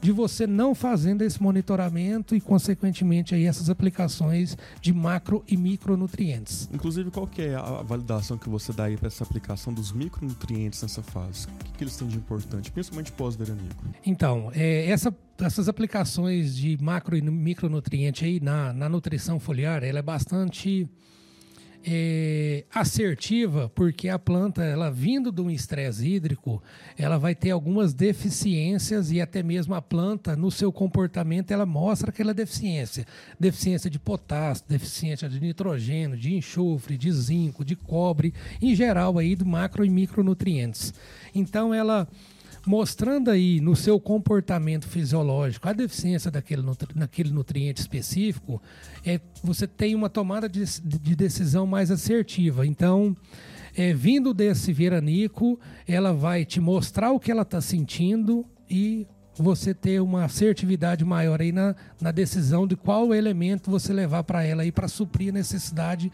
de 0.00 0.12
você 0.12 0.46
não 0.46 0.74
fazendo 0.74 1.22
esse 1.22 1.42
monitoramento 1.42 2.34
e, 2.34 2.40
consequentemente, 2.40 3.34
aí 3.34 3.44
essas 3.44 3.70
aplicações 3.70 4.56
de 4.80 4.92
macro 4.92 5.44
e 5.48 5.56
micronutrientes. 5.56 6.68
Inclusive, 6.72 7.10
qual 7.10 7.26
que 7.26 7.42
é 7.42 7.54
a 7.54 7.82
validação 7.82 8.38
que 8.38 8.48
você 8.48 8.72
dá 8.72 8.84
aí 8.84 8.96
para 8.96 9.08
essa 9.08 9.24
aplicação 9.24 9.72
dos 9.72 9.92
micronutrientes 9.92 10.82
nessa 10.82 11.02
fase? 11.02 11.46
O 11.46 11.64
que, 11.64 11.72
que 11.72 11.84
eles 11.84 11.96
têm 11.96 12.08
de 12.08 12.16
importante, 12.16 12.70
principalmente 12.70 13.12
pós-veranico? 13.12 13.84
Então, 14.04 14.50
é, 14.54 14.88
essa, 14.88 15.14
essas 15.38 15.68
aplicações 15.68 16.56
de 16.56 16.76
macro 16.80 17.16
e 17.16 17.22
micronutriente 17.22 18.24
aí 18.24 18.40
na, 18.40 18.72
na 18.72 18.88
nutrição 18.88 19.40
foliar, 19.40 19.82
ela 19.82 19.98
é 19.98 20.02
bastante 20.02 20.88
é, 21.88 22.64
assertiva, 22.74 23.70
porque 23.72 24.08
a 24.08 24.18
planta, 24.18 24.64
ela 24.64 24.90
vindo 24.90 25.30
de 25.30 25.40
um 25.40 25.48
estresse 25.48 26.04
hídrico, 26.04 26.60
ela 26.98 27.16
vai 27.16 27.32
ter 27.32 27.52
algumas 27.52 27.94
deficiências 27.94 29.12
e 29.12 29.20
até 29.20 29.40
mesmo 29.40 29.72
a 29.72 29.80
planta, 29.80 30.34
no 30.34 30.50
seu 30.50 30.72
comportamento, 30.72 31.52
ela 31.52 31.64
mostra 31.64 32.10
aquela 32.10 32.34
deficiência. 32.34 33.06
Deficiência 33.38 33.88
de 33.88 34.00
potássio, 34.00 34.64
deficiência 34.68 35.28
de 35.28 35.38
nitrogênio, 35.40 36.16
de 36.16 36.34
enxofre, 36.34 36.98
de 36.98 37.12
zinco, 37.12 37.64
de 37.64 37.76
cobre, 37.76 38.34
em 38.60 38.74
geral 38.74 39.16
aí 39.16 39.36
do 39.36 39.46
macro 39.46 39.84
e 39.84 39.90
micronutrientes. 39.90 40.92
Então 41.32 41.72
ela 41.72 42.08
mostrando 42.66 43.30
aí 43.30 43.60
no 43.60 43.76
seu 43.76 44.00
comportamento 44.00 44.88
fisiológico 44.88 45.68
a 45.68 45.72
deficiência 45.72 46.30
daquele, 46.30 46.62
nutri 46.62 46.88
naquele 46.94 47.30
nutriente 47.30 47.80
específico, 47.80 48.60
é, 49.04 49.20
você 49.42 49.66
tem 49.66 49.94
uma 49.94 50.10
tomada 50.10 50.48
de, 50.48 50.64
de 50.82 51.14
decisão 51.14 51.66
mais 51.66 51.90
assertiva. 51.90 52.66
Então, 52.66 53.16
é, 53.76 53.94
vindo 53.94 54.34
desse 54.34 54.72
veranico, 54.72 55.58
ela 55.86 56.12
vai 56.12 56.44
te 56.44 56.60
mostrar 56.60 57.12
o 57.12 57.20
que 57.20 57.30
ela 57.30 57.42
está 57.42 57.60
sentindo 57.60 58.44
e 58.68 59.06
você 59.38 59.74
ter 59.74 60.00
uma 60.00 60.24
assertividade 60.24 61.04
maior 61.04 61.40
aí 61.40 61.52
na, 61.52 61.76
na 62.00 62.10
decisão 62.10 62.66
de 62.66 62.74
qual 62.74 63.14
elemento 63.14 63.70
você 63.70 63.92
levar 63.92 64.24
para 64.24 64.42
ela 64.42 64.62
aí 64.62 64.72
para 64.72 64.88
suprir 64.88 65.28
a 65.28 65.32
necessidade 65.32 66.10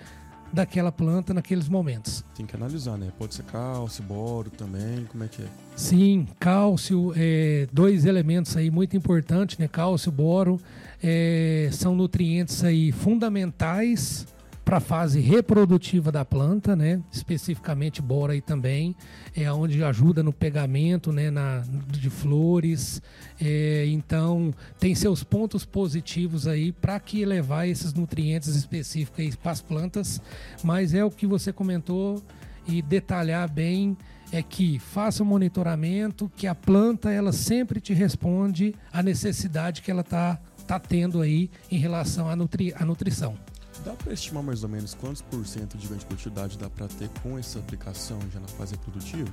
daquela 0.53 0.93
planta 0.93 1.33
naqueles 1.33 1.69
momentos. 1.69 2.25
Tem 2.35 2.45
que 2.45 2.55
analisar, 2.55 2.97
né? 2.99 3.11
Pode 3.19 3.35
ser 3.35 3.45
cálcio, 3.45 4.05
boro 4.05 4.51
também, 4.51 5.05
como 5.07 5.25
é 5.25 5.29
que 5.29 5.43
é? 5.43 5.47
Sim, 5.75 6.27
cálcio, 6.39 7.13
é, 7.17 7.67
dois 7.73 8.05
elementos 8.05 8.57
aí 8.57 8.71
muito 8.71 8.97
importantes, 8.97 9.57
né? 9.59 9.67
Cálcio, 9.67 10.13
boro, 10.13 10.61
é, 11.03 11.69
são 11.73 11.95
nutrientes 11.95 12.63
aí 12.63 12.93
fundamentais 12.93 14.27
para 14.65 14.77
a 14.77 14.81
fase 14.81 15.21
reprodutiva 15.21 16.13
da 16.13 16.25
planta, 16.25 16.77
né? 16.77 17.03
Especificamente 17.11 18.01
bora 18.01 18.33
aí 18.33 18.41
também, 18.41 18.95
é 19.35 19.51
onde 19.53 19.83
ajuda 19.83 20.23
no 20.23 20.33
pegamento, 20.33 21.13
né? 21.13 21.31
Na, 21.31 21.63
de 21.89 22.09
flores. 22.11 23.03
É, 23.41 23.87
então 23.89 24.55
tem 24.79 24.95
seus 24.95 25.25
pontos 25.25 25.65
positivos 25.65 26.47
aí 26.47 26.73
para 26.73 26.99
que 27.01 27.25
levar 27.25 27.67
esses 27.67 27.93
nutrientes 27.93 28.55
específicos 28.55 29.37
para 29.37 29.53
as 29.53 29.61
plantas, 29.61 30.21
mas 30.63 30.95
é 30.95 31.05
o 31.05 31.11
que 31.11 31.27
você 31.27 31.53
comentou 31.53 32.23
e 32.67 32.81
detalhar 32.81 33.51
bem 33.51 33.97
é 34.33 34.43
que 34.43 34.79
faça 34.79 35.23
o 35.23 35.27
monitoramento, 35.27 36.33
que 36.35 36.47
a 36.47 36.55
planta 36.55 37.11
ela 37.11 37.33
sempre 37.33 37.81
te 37.81 37.93
responde 37.93 38.75
a 38.91 39.03
necessidade 39.03 39.83
que 39.83 39.91
ela 39.91 40.01
está 40.01 40.41
tá 40.67 40.79
tendo 40.79 41.21
aí 41.21 41.51
em 41.71 41.77
relação 41.77 42.31
à, 42.31 42.35
nutri 42.35 42.73
à 42.75 42.85
nutrição. 42.85 43.37
Dá 43.85 43.93
para 43.95 44.13
estimar 44.13 44.43
mais 44.43 44.63
ou 44.63 44.69
menos 44.69 44.95
quantos 44.95 45.23
por 45.23 45.45
cento 45.47 45.77
de 45.77 45.87
ganho 45.89 45.99
de 45.99 46.07
produtividade 46.07 46.57
dá 46.57 46.71
para 46.71 46.87
ter 46.87 47.09
com 47.23 47.37
essa 47.37 47.59
aplicação 47.59 48.19
já 48.33 48.39
na 48.39 48.47
fase 48.49 48.75
reprodutiva? 48.77 49.29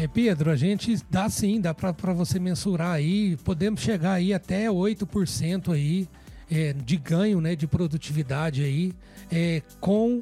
É, 0.00 0.08
Pedro, 0.08 0.50
a 0.50 0.56
gente 0.56 0.96
dá 1.08 1.28
sim, 1.28 1.60
dá 1.60 1.72
para 1.72 2.12
você 2.12 2.38
mensurar 2.38 2.92
aí, 2.92 3.36
podemos 3.38 3.80
chegar 3.80 4.14
aí 4.14 4.34
até 4.34 4.66
8% 4.66 5.72
aí 5.72 6.08
é, 6.50 6.72
de 6.72 6.96
ganho 6.96 7.40
né, 7.40 7.54
de 7.54 7.66
produtividade 7.66 8.62
aí 8.62 8.92
é, 9.30 9.62
com 9.80 10.20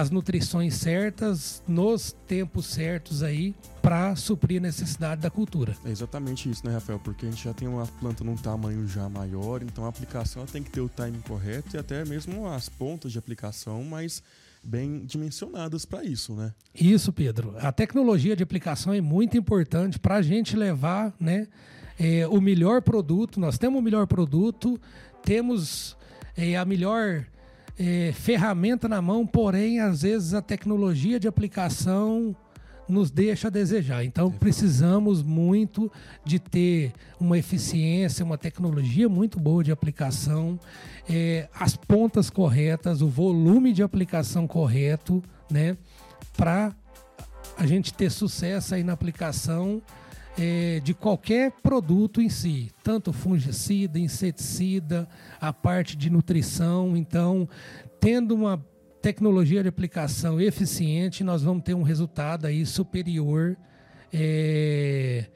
as 0.00 0.10
nutrições 0.10 0.74
certas 0.74 1.62
nos 1.66 2.12
tempos 2.26 2.66
certos 2.66 3.22
aí 3.22 3.54
para 3.80 4.14
suprir 4.14 4.58
a 4.58 4.62
necessidade 4.62 5.22
da 5.22 5.30
cultura. 5.30 5.74
É 5.84 5.90
exatamente 5.90 6.50
isso, 6.50 6.66
né, 6.66 6.72
Rafael? 6.74 6.98
Porque 6.98 7.24
a 7.24 7.30
gente 7.30 7.42
já 7.42 7.54
tem 7.54 7.66
uma 7.66 7.86
planta 7.86 8.22
num 8.22 8.36
tamanho 8.36 8.86
já 8.86 9.08
maior, 9.08 9.62
então 9.62 9.84
a 9.84 9.88
aplicação 9.88 10.44
tem 10.44 10.62
que 10.62 10.70
ter 10.70 10.80
o 10.80 10.88
timing 10.88 11.20
correto 11.20 11.76
e 11.76 11.78
até 11.78 12.04
mesmo 12.04 12.46
as 12.46 12.68
pontas 12.68 13.10
de 13.10 13.18
aplicação 13.18 13.82
mais 13.84 14.22
bem 14.62 15.04
dimensionadas 15.06 15.84
para 15.84 16.04
isso, 16.04 16.34
né? 16.34 16.52
Isso, 16.74 17.12
Pedro. 17.12 17.54
A 17.58 17.70
tecnologia 17.72 18.36
de 18.36 18.42
aplicação 18.42 18.92
é 18.92 19.00
muito 19.00 19.38
importante 19.38 19.98
para 19.98 20.16
a 20.16 20.22
gente 20.22 20.56
levar, 20.56 21.14
né, 21.18 21.46
é, 21.98 22.26
o 22.26 22.40
melhor 22.40 22.82
produto. 22.82 23.40
Nós 23.40 23.56
temos 23.56 23.78
o 23.78 23.82
melhor 23.82 24.06
produto, 24.06 24.78
temos 25.22 25.96
é, 26.36 26.56
a 26.56 26.64
melhor 26.64 27.24
é, 27.78 28.12
ferramenta 28.12 28.88
na 28.88 29.02
mão, 29.02 29.26
porém, 29.26 29.80
às 29.80 30.02
vezes 30.02 30.34
a 30.34 30.42
tecnologia 30.42 31.20
de 31.20 31.28
aplicação 31.28 32.34
nos 32.88 33.10
deixa 33.10 33.48
a 33.48 33.50
desejar. 33.50 34.04
Então 34.04 34.30
precisamos 34.30 35.22
muito 35.22 35.90
de 36.24 36.38
ter 36.38 36.92
uma 37.18 37.36
eficiência, 37.36 38.24
uma 38.24 38.38
tecnologia 38.38 39.08
muito 39.08 39.38
boa 39.38 39.62
de 39.62 39.72
aplicação, 39.72 40.58
é, 41.08 41.48
as 41.58 41.76
pontas 41.76 42.30
corretas, 42.30 43.02
o 43.02 43.08
volume 43.08 43.72
de 43.72 43.82
aplicação 43.82 44.46
correto, 44.46 45.22
né, 45.50 45.76
para 46.36 46.74
a 47.56 47.66
gente 47.66 47.92
ter 47.92 48.10
sucesso 48.10 48.74
aí 48.74 48.84
na 48.84 48.92
aplicação 48.92 49.82
é, 50.38 50.80
de 50.80 50.94
qualquer 50.94 51.52
produto 51.62 52.20
em 52.20 52.28
si, 52.28 52.70
tanto 52.82 53.12
fungicida, 53.12 53.98
inseticida, 53.98 55.08
a 55.40 55.52
parte 55.52 55.96
de 55.96 56.10
nutrição. 56.10 56.96
Então, 56.96 57.48
tendo 57.98 58.34
uma 58.34 58.64
tecnologia 59.00 59.62
de 59.62 59.68
aplicação 59.68 60.40
eficiente, 60.40 61.24
nós 61.24 61.42
vamos 61.42 61.62
ter 61.62 61.74
um 61.74 61.82
resultado 61.82 62.46
aí 62.46 62.66
superior 62.66 63.56
é, 64.12 65.26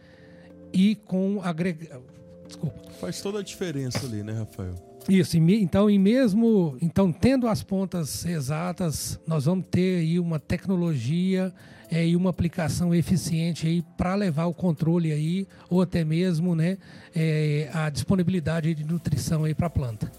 e 0.72 0.94
com 0.96 1.40
agrega... 1.42 2.00
Desculpa. 2.46 2.90
Faz 3.00 3.20
toda 3.22 3.38
a 3.38 3.42
diferença 3.42 4.04
ali, 4.04 4.22
né, 4.22 4.32
Rafael? 4.32 4.89
Isso, 5.10 5.36
então, 5.36 5.90
e 5.90 5.98
mesmo 5.98 6.76
então 6.80 7.12
tendo 7.12 7.48
as 7.48 7.64
pontas 7.64 8.24
exatas, 8.24 9.18
nós 9.26 9.44
vamos 9.44 9.66
ter 9.68 9.98
aí 9.98 10.20
uma 10.20 10.38
tecnologia 10.38 11.52
é, 11.90 12.06
e 12.06 12.14
uma 12.14 12.30
aplicação 12.30 12.94
eficiente 12.94 13.66
aí 13.66 13.82
para 13.96 14.14
levar 14.14 14.46
o 14.46 14.54
controle 14.54 15.10
aí, 15.10 15.48
ou 15.68 15.82
até 15.82 16.04
mesmo 16.04 16.54
né, 16.54 16.78
é, 17.12 17.68
a 17.74 17.90
disponibilidade 17.90 18.72
de 18.72 18.84
nutrição 18.84 19.42
aí 19.42 19.52
para 19.52 19.66
a 19.66 19.70
planta. 19.70 20.12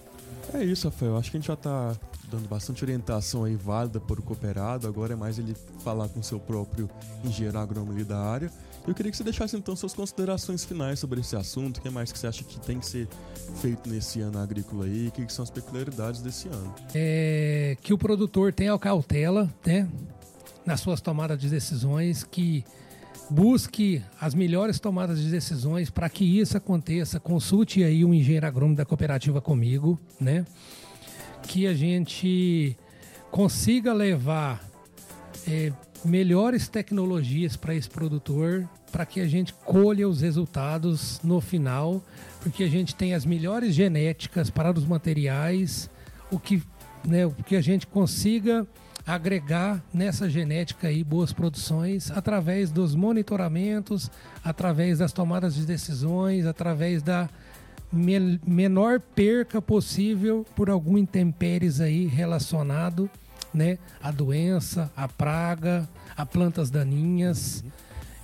É 0.54 0.62
isso, 0.62 0.90
Rafael. 0.90 1.16
Acho 1.16 1.32
que 1.32 1.38
a 1.38 1.40
gente 1.40 1.48
já 1.48 1.54
está 1.54 1.96
dando 2.30 2.50
bastante 2.50 2.84
orientação 2.84 3.46
aí 3.46 3.56
válida 3.56 4.02
para 4.02 4.20
o 4.20 4.24
cooperado. 4.24 4.88
Agora 4.88 5.14
é 5.14 5.16
mais 5.16 5.40
ele 5.40 5.56
falar 5.82 6.10
com 6.10 6.20
o 6.20 6.24
seu 6.24 6.40
próprio 6.40 6.90
engenheiro 7.24 7.58
agrônomo 7.58 8.04
da 8.04 8.20
área. 8.20 8.52
Eu 8.88 8.96
queria 8.96 9.12
que 9.12 9.18
você 9.18 9.24
deixasse 9.24 9.56
então 9.56 9.76
suas 9.76 9.94
considerações 9.94 10.66
finais 10.66 11.00
sobre 11.00 11.22
esse 11.22 11.36
assunto. 11.36 11.78
O 11.78 11.82
que 11.82 11.90
mais 11.90 12.12
que 12.12 12.18
você 12.18 12.28
acha 12.28 12.44
que 12.44 12.60
tem 12.60 12.80
que 12.80 12.86
ser 12.86 13.08
feito 13.62 13.90
nesse 13.90 14.22
ano 14.22 14.40
agrícola 14.40 14.86
aí? 14.86 15.08
O 15.08 15.12
que, 15.12 15.32
são 15.32 15.44
as 15.44 15.50
peculiaridades 15.50 16.22
desse 16.22 16.48
ano? 16.48 16.74
É 16.94 17.78
que 17.82 17.94
o 17.94 17.98
produtor 17.98 18.52
tenha 18.54 18.78
cautela, 18.80 19.54
né? 19.66 19.88
Nas 20.66 20.80
suas 20.80 21.00
tomadas 21.00 21.40
de 21.40 21.50
decisões, 21.50 22.24
que 22.24 22.64
busque 23.30 24.04
as 24.20 24.34
melhores 24.34 24.80
tomadas 24.80 25.20
de 25.20 25.30
decisões 25.30 25.90
para 25.90 26.10
que 26.10 26.40
isso 26.40 26.58
aconteça. 26.58 27.20
Consulte 27.20 27.84
aí 27.84 28.04
um 28.04 28.14
engenheiro 28.14 28.48
agrônomo 28.48 28.76
da 28.76 28.86
cooperativa 28.86 29.40
comigo, 29.40 30.00
né? 30.20 30.46
que 31.44 31.68
a 31.68 31.74
gente 31.74 32.78
consiga 33.30 33.94
levar 33.94 34.64
é, 35.48 35.72
melhores 36.04 36.68
tecnologias 36.68 37.56
para 37.56 37.76
esse 37.76 37.90
produtor, 37.90 38.68
para 38.92 39.06
que 39.06 39.20
a 39.22 39.28
gente 39.28 39.54
colha 39.54 40.08
os 40.08 40.22
resultados 40.22 41.20
no 41.24 41.40
final, 41.40 42.04
porque 42.42 42.64
a 42.64 42.70
gente 42.70 42.96
tem 42.96 43.14
as 43.14 43.26
melhores 43.26 43.74
genéticas 43.76 44.50
para 44.50 44.72
os 44.72 44.86
materiais, 44.86 45.90
o 46.32 46.40
que, 46.40 46.64
né, 47.06 47.26
o 47.26 47.32
que 47.32 47.56
a 47.56 47.62
gente 47.62 47.88
consiga 47.88 48.68
agregar 49.06 49.84
nessa 49.94 50.30
genética 50.30 50.88
aí 50.88 51.04
boas 51.04 51.34
produções 51.34 52.12
através 52.12 52.72
dos 52.72 52.96
monitoramentos, 52.96 54.10
através 54.44 55.00
das 55.00 55.12
tomadas 55.12 55.56
de 55.56 55.66
decisões, 55.66 56.46
através 56.46 57.02
da 57.02 57.30
me 57.92 58.40
menor 58.48 59.00
perca 59.00 59.62
possível 59.62 60.46
por 60.56 60.70
algum 60.70 60.98
intempéries 60.98 61.82
aí 61.82 62.06
relacionado, 62.06 63.10
né, 63.54 63.78
à 64.02 64.12
doença, 64.12 64.92
à 64.96 65.08
praga, 65.08 65.88
a 66.16 66.26
plantas 66.26 66.70
daninhas 66.70 67.62
uhum. 67.62 67.72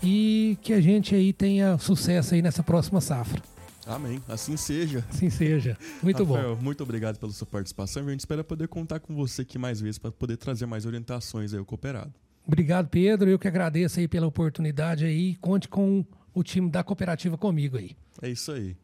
e 0.03 0.57
que 0.61 0.73
a 0.73 0.81
gente 0.81 1.15
aí 1.15 1.33
tenha 1.33 1.77
sucesso 1.77 2.33
aí 2.33 2.41
nessa 2.41 2.63
próxima 2.63 3.01
safra. 3.01 3.41
Amém. 3.85 4.21
Assim 4.27 4.57
seja. 4.57 5.03
Assim 5.09 5.29
seja. 5.29 5.77
Muito 6.03 6.23
Rafael, 6.23 6.55
bom. 6.55 6.61
Muito 6.61 6.83
obrigado 6.83 7.17
pela 7.17 7.31
sua 7.31 7.47
participação. 7.47 8.05
A 8.05 8.11
gente 8.11 8.19
espera 8.19 8.43
poder 8.43 8.67
contar 8.67 8.99
com 8.99 9.15
você 9.15 9.43
aqui 9.43 9.57
mais 9.57 9.79
vezes 9.79 9.97
para 9.97 10.11
poder 10.11 10.35
trazer 10.35 10.65
mais 10.65 10.85
orientações 10.85 11.53
aí 11.53 11.59
ao 11.59 11.65
cooperado. 11.65 12.13
Obrigado, 12.45 12.89
Pedro. 12.89 13.29
Eu 13.29 13.39
que 13.39 13.47
agradeço 13.47 13.99
aí 13.99 14.07
pela 14.07 14.27
oportunidade 14.27 15.05
aí. 15.05 15.35
Conte 15.35 15.67
com 15.67 16.05
o 16.33 16.43
time 16.43 16.69
da 16.69 16.83
cooperativa 16.83 17.37
comigo 17.37 17.77
aí. 17.77 17.95
É 18.21 18.29
isso 18.29 18.51
aí. 18.51 18.75